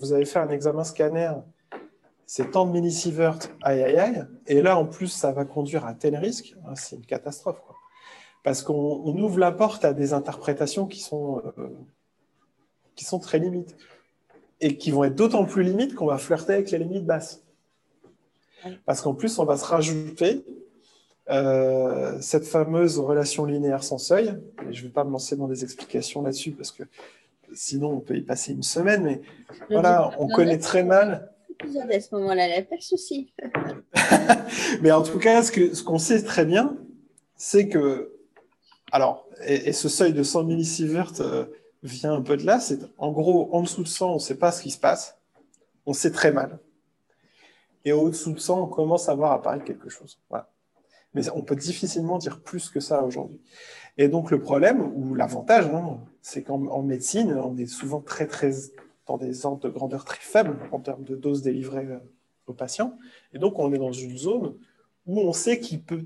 [0.00, 1.32] vous avez fait un examen scanner,
[2.26, 5.94] c'est tant de millisieverts, aïe aïe aïe, et là en plus ça va conduire à
[5.94, 7.60] tel risque, hein, c'est une catastrophe.
[8.42, 11.68] Parce qu'on ouvre la porte à des interprétations qui sont, euh,
[12.94, 13.76] qui sont très limites
[14.60, 17.42] et qui vont être d'autant plus limites qu'on va flirter avec les limites basses.
[18.84, 20.44] Parce qu'en plus, on va se rajouter
[21.28, 25.64] euh, cette fameuse relation linéaire sans seuil je ne vais pas me lancer dans des
[25.64, 26.84] explications là-dessus parce que
[27.52, 29.20] sinon on peut y passer une semaine, mais
[29.70, 31.32] voilà, on connaît très mal.
[31.60, 33.32] À ce moment-là, il pas de souci.
[34.82, 36.76] mais en tout cas, ce qu'on sait très bien,
[37.36, 38.12] c'est que,
[38.92, 41.46] alors, et, ce seuil de 100 millisieverts euh,
[41.82, 44.38] vient un peu de là, c'est en gros, en dessous de 100, on ne sait
[44.38, 45.18] pas ce qui se passe,
[45.86, 46.58] on sait très mal.
[47.84, 50.20] Et au-dessous de 100, on commence à voir apparaître quelque chose.
[50.28, 50.50] Voilà.
[51.14, 53.40] Mais on peut difficilement dire plus que ça aujourd'hui.
[53.96, 58.50] Et donc le problème, ou l'avantage, hein, c'est qu'en médecine, on est souvent très, très
[59.06, 61.98] dans des ordres de grandeur très faibles en termes de doses délivrées euh,
[62.46, 62.98] aux patients.
[63.32, 64.56] Et donc on est dans une zone
[65.06, 66.04] où on sait qu'il peut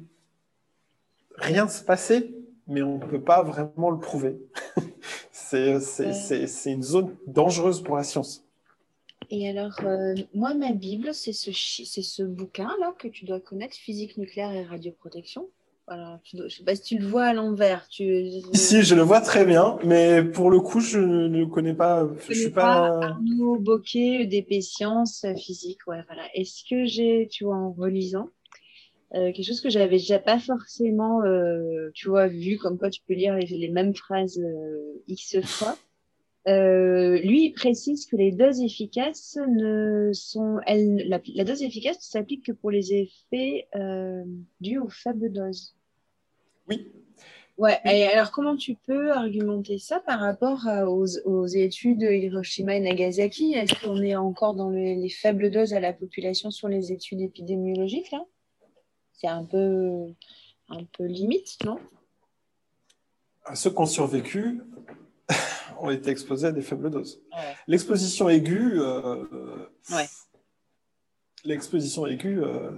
[1.36, 2.34] rien se passer,
[2.66, 4.38] mais on ne peut pas vraiment le prouver.
[5.32, 5.72] c'est
[6.66, 8.44] une zone dangereuse pour la science.
[9.30, 14.16] Et alors, euh, moi, ma Bible, c'est ce, ce bouquin-là que tu dois connaître, Physique
[14.16, 15.48] nucléaire et radioprotection.
[15.90, 17.88] Alors, je ne sais pas si tu le vois à l'envers.
[17.88, 18.28] Tu...
[18.54, 22.08] Si, je le vois très bien, mais pour le coup, je ne connais pas.
[22.28, 22.96] Je, suis pas.
[23.02, 26.22] Arnaud Boquet, DP Sciences, physique, ouais, voilà.
[26.32, 28.28] Est-ce que j'ai, tu vois, en relisant,
[29.16, 33.00] euh, quelque chose que j'avais déjà pas forcément, euh, tu vois, vu comme quoi tu
[33.08, 35.76] peux lire les, mêmes phrases euh, x fois.
[36.46, 42.02] lui, il précise que les doses efficaces ne sont, elles, la, la dose efficace ne
[42.02, 43.66] s'applique que pour les effets
[44.60, 45.74] dus aux faibles doses.
[46.70, 46.92] Oui.
[47.58, 47.78] Ouais.
[47.84, 53.52] Et alors, comment tu peux argumenter ça par rapport aux, aux, études Hiroshima et Nagasaki?
[53.52, 57.20] Est-ce qu'on est encore dans les, les faibles doses à la population sur les études
[57.20, 58.24] épidémiologiques là?
[59.12, 60.06] C'est un peu,
[60.70, 61.78] un peu limite, non?
[63.54, 64.62] Ceux qui ont survécu
[65.80, 67.22] ont été exposés à des faibles doses.
[67.66, 69.66] L'exposition aiguë, euh,
[71.44, 72.70] l'exposition aiguë, euh,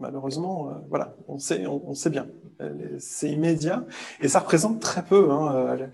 [0.00, 2.28] malheureusement, euh, voilà, on sait, on, sait bien,
[2.98, 3.84] c'est immédiat
[4.20, 5.30] et ça représente très peu.
[5.30, 5.90] Hein,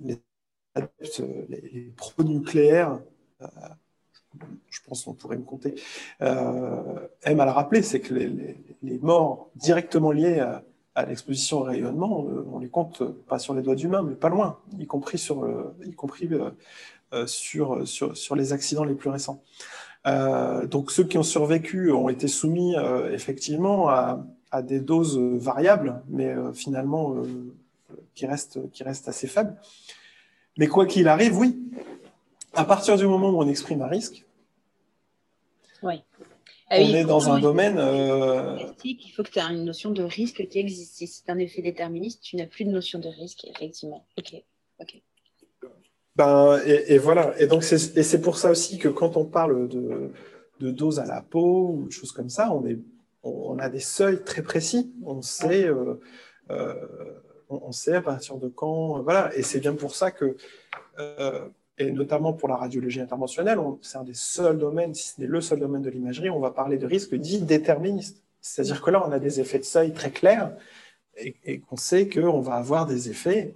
[0.00, 0.18] les,
[1.48, 2.98] les pro-nucléaires
[4.70, 5.74] je pense qu'on pourrait me compter,
[6.22, 10.40] euh, aime à le rappeler, c'est que les, morts directement liés
[10.94, 14.14] à, l'exposition au rayonnement, euh, on les compte pas sur les doigts d'une main, mais
[14.14, 15.48] pas loin, y compris sur,
[15.84, 16.28] y compris,
[17.12, 19.42] euh, sur, sur, les accidents les plus récents.
[20.04, 22.74] Donc ceux qui ont survécu ont été soumis
[23.12, 27.14] effectivement à, à, des doses variables, mais finalement
[28.14, 29.56] qui, restent, qui restent assez faibles.
[30.58, 31.58] Mais quoi qu'il arrive, oui,
[32.54, 34.24] à partir du moment où on exprime un risque,
[35.82, 36.02] oui.
[36.70, 37.76] Ah on est dans un domaine.
[37.78, 40.94] Euh, il faut que tu aies une notion de risque qui existe.
[40.94, 44.06] Si c'est un effet déterministe, tu n'as plus de notion de risque, effectivement.
[44.18, 44.42] Ok.
[44.80, 45.02] ok.
[46.16, 47.34] Ben, et, voilà.
[47.40, 50.10] Et donc, c'est pour ça aussi que quand on parle de,
[50.60, 52.78] doses à la peau ou de choses comme ça, on, est,
[53.22, 54.92] on, a des seuils très précis.
[55.04, 56.00] On sait, euh,
[56.50, 56.74] euh,
[57.48, 59.02] on, sait à partir de quand.
[59.02, 59.34] Voilà.
[59.36, 60.36] Et c'est bien pour ça que
[61.78, 65.40] et notamment pour la radiologie interventionnelle, c'est un des seuls domaines, si ce n'est le
[65.40, 68.22] seul domaine de l'imagerie, on va parler de risques dits déterministes.
[68.40, 70.52] C'est-à-dire que là, on a des effets de seuil très clairs
[71.16, 73.54] et, qu'on sait qu'on va avoir des effets,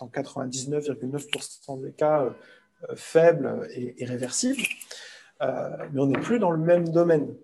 [0.00, 4.62] en 99,9% des cas, euh, faibles et, réversibles,
[5.42, 7.34] euh, mais on n'est plus dans le même domaine.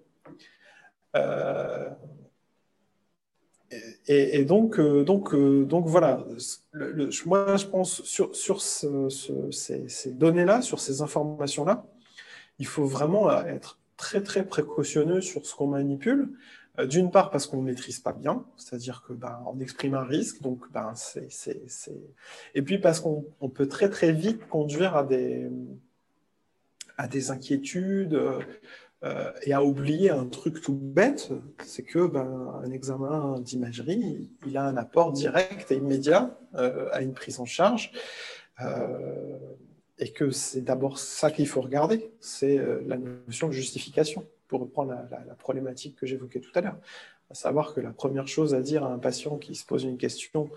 [1.17, 1.91] Euh,
[4.07, 6.25] et, donc, euh, donc, euh, donc voilà,
[7.27, 11.87] moi je pense sur ces, données-là, sur ces informations-là,
[12.59, 16.31] il faut vraiment être très très précautionneux sur ce qu'on manipule.
[16.79, 20.03] Euh, d'une part parce qu'on ne maîtrise pas bien, c'est-à-dire que ben, on exprime un
[20.03, 21.29] risque, donc ben, c'est,
[22.55, 25.49] et puis parce qu'on peut très très vite conduire à des,
[26.97, 28.21] à des inquiétudes,
[29.05, 31.31] euh, et à oublier un truc tout bête,
[31.63, 37.03] c'est que ben, un examen d'imagerie, il a un apport direct et immédiat euh, à
[37.03, 37.93] une prise en charge,
[38.63, 39.37] euh,
[39.99, 44.93] et que c'est d'abord ça qu'il faut regarder, c'est la notion de justification, pour reprendre
[45.11, 46.77] la, problématique que j'évoquais tout à l'heure,
[47.31, 49.97] à savoir que la première chose à dire à un patient qui se pose une
[49.97, 50.51] question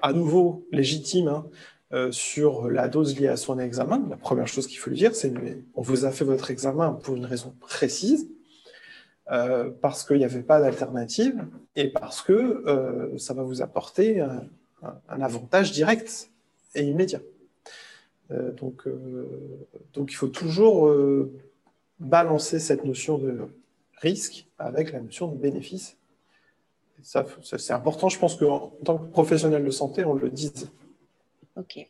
[0.00, 1.46] à nouveau légitime, hein,
[1.92, 5.14] euh, sur la dose liée à son examen, la première chose qu'il faut lui dire,
[5.14, 5.30] c'est
[5.74, 8.30] on vous a fait votre examen pour une raison précise,
[9.30, 11.44] euh, parce qu'il n'y avait pas d'alternative
[11.76, 16.30] et parce que euh, ça va vous apporter un, avantage direct
[16.74, 17.20] et immédiat.
[18.30, 18.88] donc,
[19.92, 20.92] donc il faut toujours
[22.02, 23.48] balancer cette notion de
[23.98, 25.96] risque avec la notion de bénéfice.
[27.02, 30.70] Ça, c'est important, je pense qu'en tant que professionnel de santé, on le dise.
[31.56, 31.86] Ok.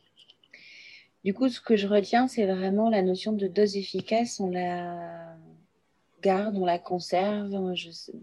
[1.23, 4.39] Du coup, ce que je retiens, c'est vraiment la notion de dose efficace.
[4.39, 5.35] On la
[6.21, 7.73] garde, on la conserve.
[7.75, 8.13] Je sais,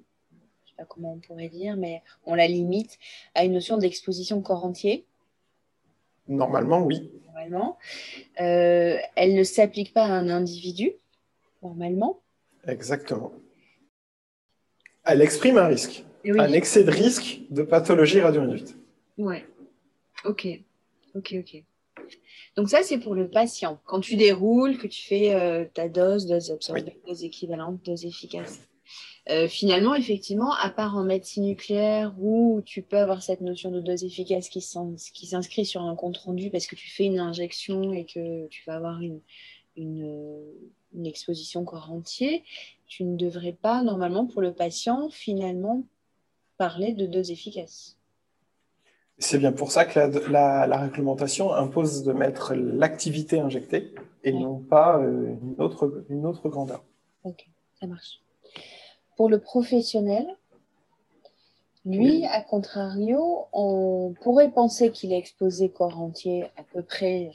[0.76, 2.98] pas comment on pourrait dire, mais on la limite
[3.34, 5.06] à une notion d'exposition corps entier.
[6.28, 7.10] Normalement, oui.
[7.26, 7.78] Normalement.
[8.40, 10.92] Euh, elle ne s'applique pas à un individu,
[11.62, 12.22] normalement.
[12.66, 13.32] Exactement.
[15.04, 18.76] Elle exprime un risque, un excès de risque de pathologie radioinduite.
[19.18, 19.46] Ouais.
[20.24, 20.46] Ok.
[21.14, 21.64] Ok, ok.
[22.56, 23.80] Donc ça, c'est pour le patient.
[23.84, 28.60] Quand tu déroules, que tu fais euh, ta dose, dose absorbée, dose équivalente, dose efficace.
[29.28, 33.80] Euh, finalement, effectivement, à part en médecine nucléaire où tu peux avoir cette notion de
[33.80, 38.06] dose efficace qui s'inscrit sur un compte rendu parce que tu fais une injection et
[38.06, 39.20] que tu vas avoir une,
[39.76, 42.44] une exposition corps entier,
[42.86, 45.84] tu ne devrais pas, normalement, pour le patient, finalement,
[46.58, 47.96] parler de dose efficace.
[49.18, 54.98] C'est bien pour ça que la, réglementation impose de mettre l'activité injectée et non pas
[54.98, 56.82] euh, une, autre, une autre grandeur.
[57.24, 57.46] Ok,
[57.78, 58.20] ça marche.
[59.16, 60.26] Pour le professionnel,
[61.84, 67.30] lui, à contrario, on pourrait penser qu'il est exposé corps entier à peu près.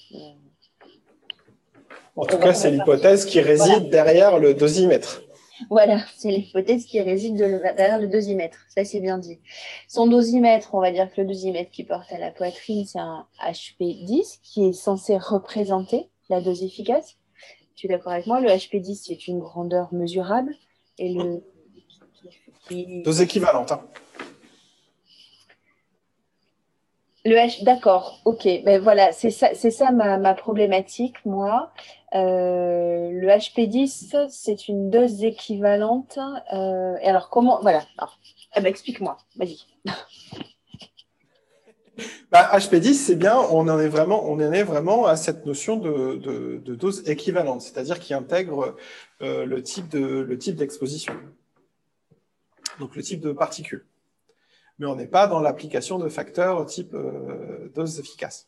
[2.16, 5.22] En tout cas, c'est l'hypothèse qui réside derrière le dosimètre.
[5.70, 8.58] Voilà, c'est l'hypothèse qui réside derrière le dosimètre.
[8.70, 9.40] Ça, c'est bien dit.
[9.88, 13.26] Son dosimètre, on va dire que le dosimètre qui porte à la poitrine, c'est un
[13.42, 17.18] HP10 qui est censé représenter la dose efficace.
[17.76, 20.56] Tu es d'accord avec moi Le HP10, c'est une grandeur mesurable.
[20.98, 21.44] Et le.
[23.04, 23.72] Dose équivalente.
[23.72, 23.82] Hein.
[27.26, 28.48] Le H, d'accord, ok.
[28.64, 31.74] Ben voilà, c'est ça, ça ma, ma, problématique, moi.
[32.14, 36.20] Euh, le HP10, c'est une dose équivalente.
[36.54, 37.60] Euh, et alors, comment.
[37.64, 37.84] Voilà.
[38.56, 39.18] Eh ben, explique-moi.
[39.36, 39.58] Vas-y.
[42.30, 45.78] Bah, HP10, c'est bien, on en est vraiment, on en est vraiment à cette notion
[45.78, 48.76] de, de, dose équivalente, c'est-à-dire qui intègre
[49.22, 51.14] euh, le type de le type d'exposition,
[52.82, 53.86] donc le type de particules.
[54.80, 56.96] Mais on n'est pas dans l'application de facteurs type
[57.74, 58.48] dose efficace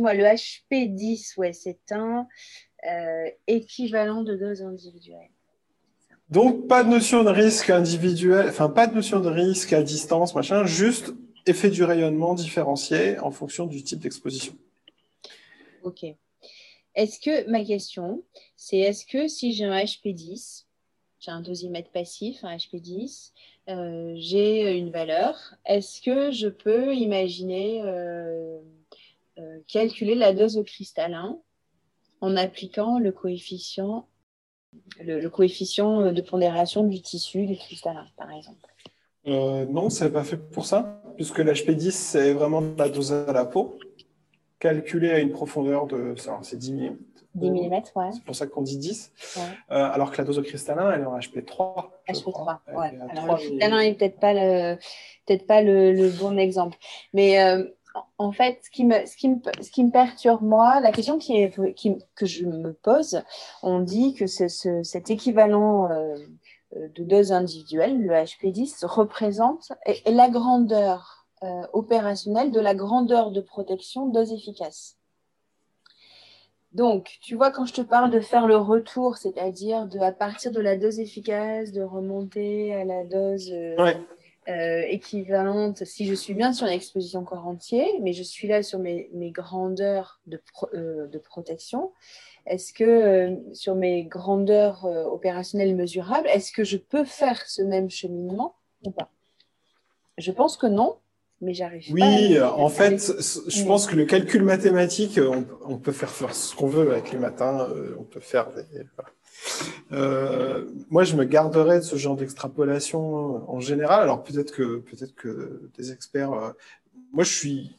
[0.00, 2.26] moi le HP10, ouais, c'est un
[2.88, 5.30] euh, équivalent de dose individuelle.
[6.30, 10.34] Donc, pas de notion de risque individuel, enfin, pas de notion de risque à distance,
[10.34, 11.12] machin, juste
[11.46, 14.54] effet du rayonnement différencié en fonction du type d'exposition.
[15.82, 16.04] Ok.
[16.94, 18.24] Est-ce que, ma question,
[18.56, 20.63] c'est est-ce que si j'ai un HP10,
[21.24, 23.32] j'ai un dosimètre passif, un HP10,
[23.70, 28.58] euh, j'ai une valeur, est-ce que je peux imaginer euh,
[29.38, 31.38] euh, calculer la dose au cristallin
[32.20, 34.06] en appliquant le coefficient,
[35.00, 38.68] le, coefficient de pondération du tissu du cristallin, par exemple?
[39.26, 43.46] Non, ce n'est pas fait pour ça, puisque l'HP10, c'est vraiment la dose à la
[43.46, 43.78] peau,
[44.58, 46.14] calculée à une profondeur de.
[46.42, 46.96] C'est 10 mm.
[47.34, 48.10] 10 mm, ouais.
[48.12, 49.12] C'est pour ça qu'on dit 10.
[49.38, 51.90] Euh, alors que la dose au cristallin, elle est en HP3.
[52.08, 52.92] HP3, ouais.
[53.10, 54.78] Alors, le cristallin n'est peut-être pas, le,
[55.26, 56.76] peut pas le, bon exemple.
[57.12, 57.38] Mais
[58.18, 61.18] en fait, ce qui, me, ce, qui me, ce qui me perturbe, moi, la question
[61.18, 61.54] qui est,
[62.14, 63.22] que je me pose,
[63.62, 64.48] on dit que ce,
[64.82, 66.16] cet équivalent euh,
[66.72, 69.72] de dose individuelle, le HP10, représente
[70.06, 74.96] la grandeur euh, opérationnelle de la grandeur de protection dose efficace.
[76.74, 80.50] Donc, tu vois, quand je te parle de faire le retour, c'est-à-dire de, à partir
[80.50, 83.76] de la dose efficace, de remonter à la dose euh,
[84.48, 88.80] euh, équivalente si je suis bien sur l'exposition corps entier, mais je suis là sur
[88.80, 90.42] mes, mes grandeurs de,
[90.74, 91.92] euh, de protection.
[92.44, 97.88] Est-ce que euh, sur mes grandeurs opérationnelles mesurables, est-ce que je peux faire ce même
[97.88, 99.08] cheminement ou pas?
[100.18, 100.96] Je pense que non,
[101.44, 102.98] mais j'arrive oui, Oui, en fait,
[103.48, 107.12] je pense que le calcul mathématique, on, on peut faire, faire ce qu'on veut avec
[107.12, 108.64] les matins, on peut faire des,
[109.92, 114.02] euh, moi, je me garderais de ce genre d'extrapolation euh, en général.
[114.02, 116.32] Alors peut-être que peut-être que des experts.
[116.32, 116.50] Euh,
[117.12, 117.76] moi, je suis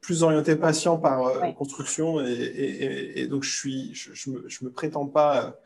[0.00, 5.58] plus orienté patient par construction et, donc je suis, je, me, me prétends pas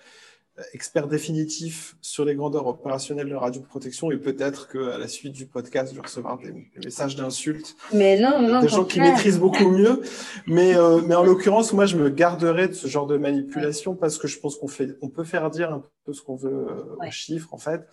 [0.73, 5.93] expert définitif sur les grandeurs opérationnelles de radioprotection et peut-être qu'à la suite du podcast,
[5.93, 6.53] je vais recevoir des,
[6.85, 7.77] messages d'insultes.
[7.93, 10.03] Mais non, non, Des gens qui maîtrisent beaucoup mieux.
[10.47, 14.19] Mais, euh, mais en l'occurrence, moi, je me garderai de ce genre de manipulation parce
[14.19, 16.97] que je pense qu'on fait, on peut faire dire un peu ce qu'on veut euh,
[17.07, 17.87] aux chiffres, en fait.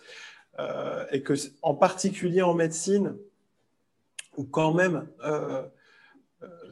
[0.58, 3.16] Euh, et que, en particulier en médecine,
[4.36, 5.06] ou quand même,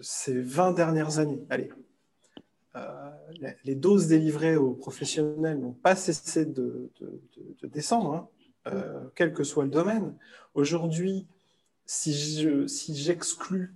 [0.03, 1.71] ces 20 dernières années, allez,
[3.65, 6.91] les doses délivrées aux professionnels n'ont pas cessé de,
[7.63, 8.29] descendre, hein,
[8.73, 10.15] euh, quel que soit le domaine.
[10.55, 11.27] Aujourd'hui,
[11.87, 12.13] si
[12.95, 13.75] j'exclus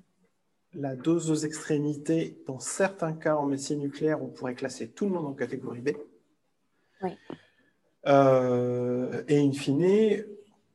[0.73, 5.07] si la dose aux extrémités, dans certains cas en médecine nucléaire, on pourrait classer tout
[5.07, 5.91] le monde en catégorie B.
[7.03, 7.11] Oui.
[8.07, 10.25] Euh, et in fine,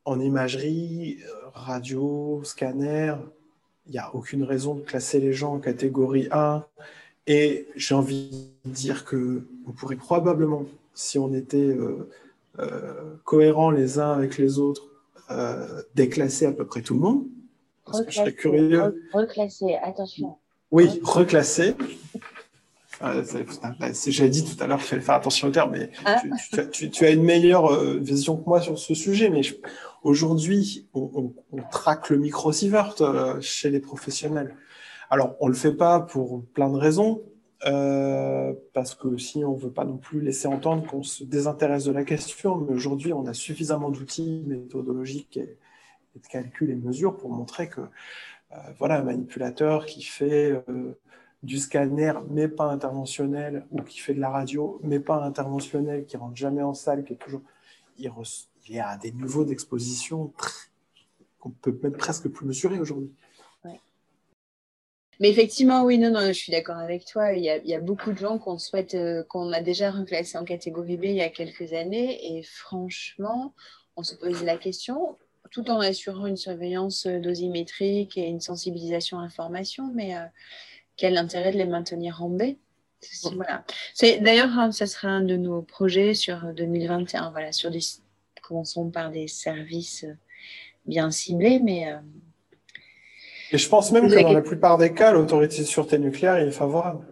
[0.04, 1.18] en imagerie,
[1.52, 3.14] radio, scanner,
[3.86, 6.64] il n'y a aucune raison de classer les gens en catégorie 1.
[7.26, 12.10] Et j'ai envie de dire que on pourrait probablement, si on était euh,
[12.58, 14.88] euh, cohérents les uns avec les autres,
[15.30, 17.24] euh, déclasser à peu près tout le monde.
[17.86, 19.08] Parce reclasser, que je serais curieux.
[19.12, 20.36] Reclasser, attention.
[20.70, 21.74] Oui, reclasser.
[24.06, 26.22] J'ai dit tout à l'heure qu'il fallait faire attention au terme, mais ah.
[26.70, 29.30] tu, as une meilleure vision que moi sur ce sujet.
[29.30, 29.42] Mais
[30.04, 31.32] aujourd'hui, on,
[31.70, 32.94] traque le micro-sievert
[33.40, 34.54] chez les professionnels.
[35.14, 37.22] Alors, on ne le fait pas pour plein de raisons,
[37.66, 41.84] euh, parce que si on ne veut pas non plus laisser entendre qu'on se désintéresse
[41.84, 45.56] de la question, mais aujourd'hui, on a suffisamment d'outils méthodologiques et,
[46.16, 47.82] de calcul et mesures pour montrer que
[48.80, 50.60] voilà, un manipulateur qui fait
[51.44, 56.16] du scanner, mais pas interventionnel, ou qui fait de la radio, mais pas interventionnel, qui
[56.16, 57.42] rentre jamais en salle, qui est toujours.
[57.98, 58.10] Il,
[58.68, 60.32] y a des niveaux d'exposition
[61.38, 63.12] qu'on peut même presque plus mesurer aujourd'hui.
[65.20, 67.32] Mais effectivement, oui, non, non, je suis d'accord avec toi.
[67.32, 70.96] Il y, a, beaucoup de gens qu'on souhaite, euh, qu'on a déjà reclassé en catégorie
[70.96, 72.36] B il y a quelques années.
[72.36, 73.54] Et franchement,
[73.96, 75.16] on se pose la question,
[75.50, 79.90] tout en assurant une surveillance euh, dosimétrique et une sensibilisation à l'information.
[79.94, 80.24] Mais euh,
[80.96, 82.42] quel intérêt de les maintenir en B?
[83.34, 83.64] Voilà.
[83.92, 87.30] C'est d'ailleurs hein, ça sera un de nos projets sur 2021.
[87.32, 87.80] Voilà, sur des
[88.44, 90.14] commençons par des services euh,
[90.86, 91.96] bien ciblés, mais euh,
[93.54, 96.50] et je pense même que dans la plupart des cas, l'autorité de sûreté nucléaire est
[96.50, 97.06] favorable.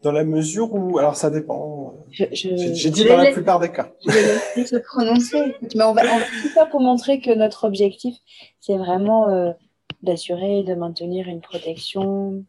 [0.00, 2.06] Dans la mesure où, alors ça dépend.
[2.12, 3.90] J'ai dit dans la plupart des cas.
[4.06, 4.12] Je
[4.60, 5.56] vais se prononcer.
[5.74, 8.14] Mais on va, on va tout faire pour montrer que notre objectif,
[8.60, 9.50] c'est vraiment euh,
[10.04, 12.44] d'assurer, de maintenir une protection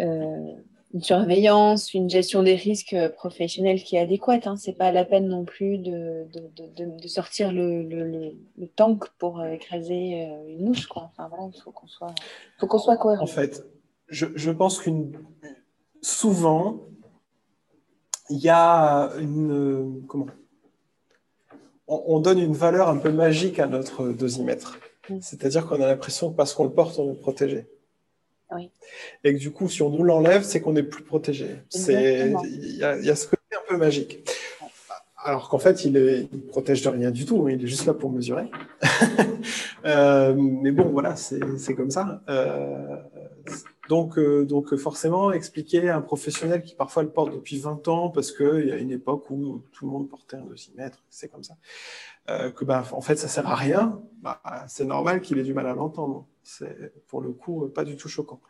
[0.00, 0.52] euh,
[0.94, 4.46] une surveillance, une gestion des risques professionnels qui est adéquate.
[4.46, 4.56] Hein.
[4.56, 9.44] Ce n'est pas la peine non plus de, de, sortir le, le, le, tank pour
[9.44, 10.86] écraser euh, une mouche.
[10.86, 11.10] Quoi.
[11.12, 12.14] Enfin, voilà, il faut qu'on soit,
[12.58, 13.22] faut qu'on soit cohérent.
[13.22, 13.66] En fait,
[14.08, 15.12] je, je pense qu'une
[16.00, 16.80] souvent,
[18.30, 20.04] il y a une.
[20.06, 20.26] Comment?
[21.86, 24.78] On, on, donne une valeur un peu magique à notre dosimètre.
[25.08, 25.18] Mm.
[25.20, 27.66] C'est-à-dire qu'on a l'impression que parce qu'on le porte, on est protégé.
[29.24, 31.56] Et que du coup, si on nous l'enlève, c'est qu'on est plus protégé.
[31.74, 34.28] Il y, a ce côté un peu magique.
[35.22, 38.10] Alors qu'en fait, il, est, protège de rien du tout, il est juste là pour
[38.10, 38.50] mesurer.
[39.84, 42.20] Euh, mais bon, voilà, c'est comme ça.
[42.28, 42.96] Euh,
[43.88, 48.10] donc, euh, donc, forcément, expliquer à un professionnel qui parfois le porte depuis 20 ans,
[48.10, 51.44] parce qu'il y a une époque où tout le monde portait un dosimètre, c'est comme
[51.44, 51.56] ça,
[52.26, 55.66] que ben, en fait, ça sert à rien, bah, c'est normal qu'il ait du mal
[55.66, 56.26] à l'entendre.
[56.42, 58.40] C'est pour le coup pas du tout choquant.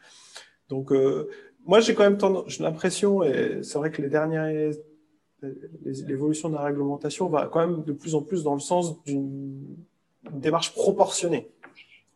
[0.68, 1.28] Donc, euh,
[1.66, 2.18] moi, j'ai quand même
[2.60, 4.72] l'impression, et c'est vrai que les dernières,
[5.84, 9.76] l'évolution de la réglementation va quand même de plus en plus dans le sens d'une
[10.30, 11.50] démarche proportionnée.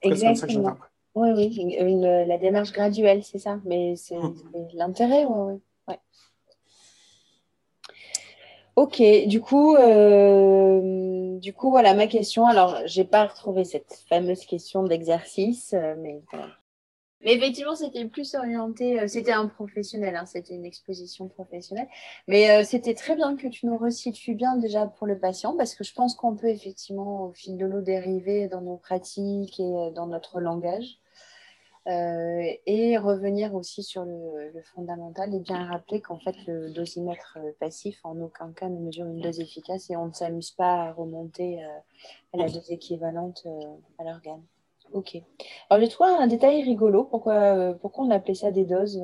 [0.02, 0.76] Exactement.
[1.14, 3.60] Oui, oui, la démarche graduelle, c'est ça.
[3.64, 4.34] Mais c'est hum.
[4.74, 5.60] l'intérêt, oui.
[5.88, 5.98] Ouais.
[8.76, 12.46] Ok, du coup, euh, du coup, voilà ma question.
[12.46, 16.22] Alors, j'ai pas retrouvé cette fameuse question d'exercice, euh, mais
[17.20, 21.88] Mais effectivement, c'était plus orienté, euh, c'était un professionnel, hein, c'était une exposition professionnelle.
[22.28, 25.84] Mais c'était très bien que tu nous resitues bien déjà pour le patient, parce que
[25.84, 30.06] je pense qu'on peut effectivement, au fil de l'eau, dériver dans nos pratiques et dans
[30.06, 30.98] notre langage.
[31.88, 37.50] Euh, et revenir aussi sur le, fondamental et bien rappeler qu'en fait le dosimètre euh,
[37.58, 40.92] passif en aucun cas ne mesure une dose efficace et on ne s'amuse pas à
[40.92, 41.68] remonter euh,
[42.34, 43.48] à la dose équivalente
[43.98, 44.44] à l'organe.
[44.92, 45.20] Ok.
[45.70, 47.02] Alors j'ai trouvé un détail rigolo.
[47.02, 49.02] Pourquoi, pourquoi on appelait ça des doses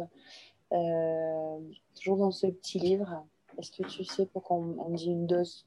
[0.70, 3.24] Toujours dans ce petit livre?
[3.58, 5.66] Est-ce que tu sais pourquoi on dit une dose?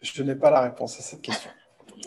[0.00, 1.50] Je n'ai pas la réponse à cette question.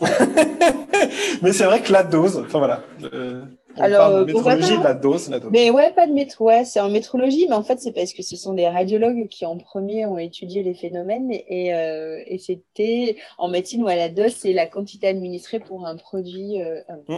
[1.42, 2.82] mais c'est vrai que la dose, enfin voilà.
[3.02, 3.44] Euh,
[3.76, 5.50] on Alors, parle de métrologie, de la dose, la dose.
[5.50, 8.22] Mais ouais, pas de métro, ouais, c'est en métrologie, mais en fait, c'est parce que
[8.22, 13.16] ce sont des radiologues qui en premier ont étudié les phénomènes et, euh, et c'était
[13.38, 17.16] en médecine où la dose, c'est la quantité administrée pour un produit, euh, mmh.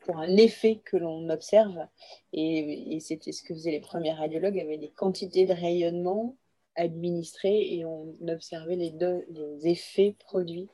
[0.00, 1.86] pour un effet que l'on observe.
[2.32, 6.36] Et, et c'était ce que faisaient les premiers radiologues, avait des quantités de rayonnement
[6.74, 10.68] administrées et on observait les, les effets produits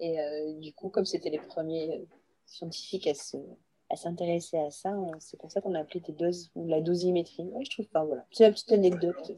[0.00, 2.04] et euh, du coup, comme c'était les premiers euh,
[2.44, 4.90] scientifiques à s'intéresser à ça.
[4.90, 7.48] Euh, c'est pour ça qu'on a appelé des doses ou la dosimétrie.
[7.64, 8.04] je trouve pas.
[8.04, 9.32] Voilà, c'est une petite anecdote.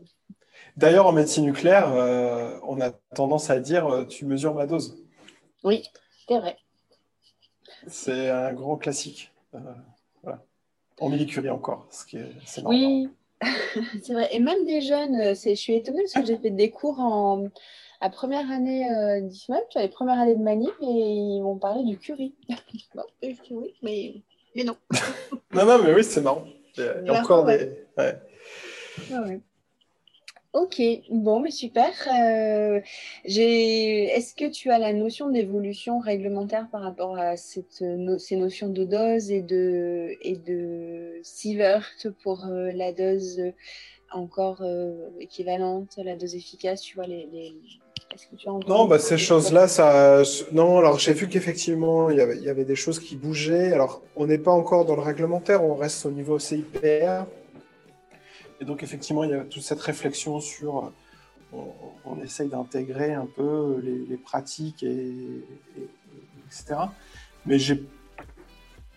[0.76, 1.92] D'ailleurs, en médecine nucléaire,
[2.66, 5.04] on a tendance à dire tu mesures ma dose.
[5.62, 5.84] Oui,
[6.26, 6.56] c'est vrai.
[7.86, 9.32] C'est un grand classique.
[10.22, 10.44] voilà.
[11.00, 13.08] En millicurie encore, ce qui est, c'est Oui,
[14.02, 14.28] c'est vrai.
[14.32, 17.50] Et même des jeunes, je suis étonnée parce que j'ai fait des cours en,
[18.00, 19.28] à première année euh,
[19.70, 22.34] tu as les premières années de manip et ils m'ont parlé du curry.
[22.94, 23.02] bon,
[23.50, 24.22] oui, mais,
[24.54, 24.76] mais non.
[25.52, 26.44] non, non, mais oui, c'est marrant.
[26.76, 27.86] Il y a, encore des.
[27.96, 28.14] Ouais.
[29.10, 29.40] ouais.
[30.54, 30.80] Ok,
[31.10, 31.92] bon, mais super.
[32.08, 32.80] Euh,
[33.24, 37.84] Est-ce que tu as la notion d'évolution réglementaire par rapport à cette,
[38.18, 41.86] ces notions de dose et de, et de sievert
[42.22, 43.40] pour euh, la dose
[44.10, 47.54] encore euh, équivalente, la dose efficace, tu vois, les, les...
[48.10, 50.22] Que tu as non, bah, ces choses-là, ça.
[50.52, 53.72] Non, alors j'ai vu qu'effectivement, il, y avait, il y avait des choses qui bougeaient.
[53.72, 57.24] Alors, on n'est pas encore dans le réglementaire, on reste au niveau CIPR.
[58.60, 60.92] Et donc, effectivement, il y a toute cette réflexion sur.
[61.52, 65.12] On, essaye d'intégrer un peu les, pratiques, et,
[66.46, 66.80] etc.
[67.46, 67.84] Mais j'ai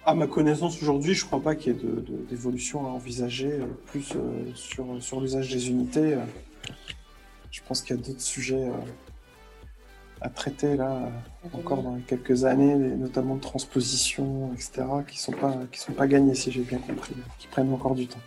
[0.06, 1.80] à ma connaissance aujourd'hui, je ne crois pas qu'il y ait
[2.30, 6.18] d'évolution à envisager euh, plus euh, sur, sur l'usage des unités.
[7.52, 7.62] Euh.
[7.62, 8.70] Je pense qu'il y a d'autres sujets
[10.22, 11.12] à traiter là,
[11.54, 16.08] encore dans quelques années, notamment de transposition, etc., qui ne sont, pas, qui sont pas
[16.08, 18.20] gagnés, si j'ai bien compris, qui prennent encore du temps.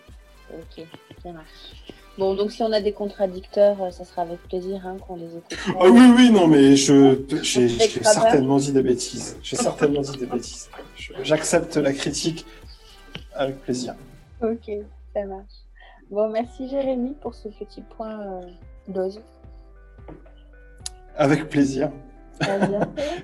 [0.53, 0.85] Ok,
[1.23, 1.85] ça marche.
[2.19, 5.37] Bon, donc si on a des contradicteurs, euh, ça sera avec plaisir hein, qu'on les
[5.37, 5.59] écoute.
[5.81, 9.37] Ah oui, oui, non, mais je, j'ai, certainement dit des bêtises.
[9.43, 10.69] J'ai certainement dit des bêtises.
[11.23, 12.47] j'accepte la critique
[13.35, 13.97] avec plaisir.
[14.43, 14.71] Ok,
[15.13, 15.65] ça marche.
[16.11, 18.43] Bon, merci Jérémy pour ce petit point euh,
[18.89, 19.21] dose.
[21.17, 21.91] Avec plaisir.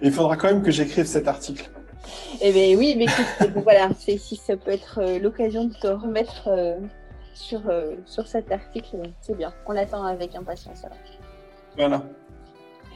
[0.03, 1.71] Il faudra quand même que j'écrive cet article.
[2.41, 5.89] Eh bien oui, mais écoute, voilà, c'est, si ça peut être euh, l'occasion de te
[5.89, 6.49] remettre
[7.35, 8.99] sur, euh, sur cet article.
[9.21, 9.53] C'est bien.
[9.67, 10.83] On l'attend avec impatience.
[11.77, 12.03] Voilà.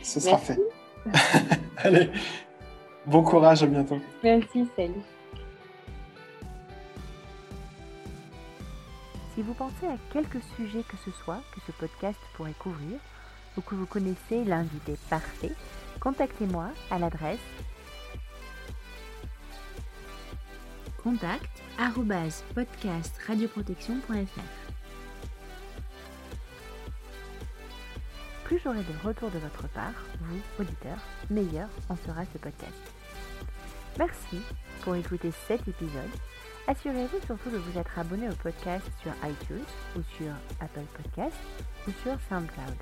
[0.02, 0.58] Ce sera fait.
[1.78, 2.10] Allez,
[3.06, 3.98] bon courage, à bientôt.
[4.22, 5.02] Merci, salut.
[9.34, 12.98] Si vous pensez à quelque sujet que ce soit que ce podcast pourrait couvrir,
[13.56, 15.52] ou que vous connaissez l'invité parfait,
[16.00, 17.38] contactez-moi à l'adresse
[21.02, 21.62] contact
[22.54, 24.40] podcastradioprotection.fr.
[28.44, 30.98] Plus j'aurai de retours de votre part, vous, auditeurs,
[31.30, 32.72] meilleur en sera ce podcast.
[33.98, 34.40] Merci
[34.82, 36.10] pour écouter cet épisode.
[36.66, 41.36] Assurez-vous surtout de vous être abonné au podcast sur iTunes ou sur Apple Podcasts
[41.86, 42.74] ou sur SoundCloud.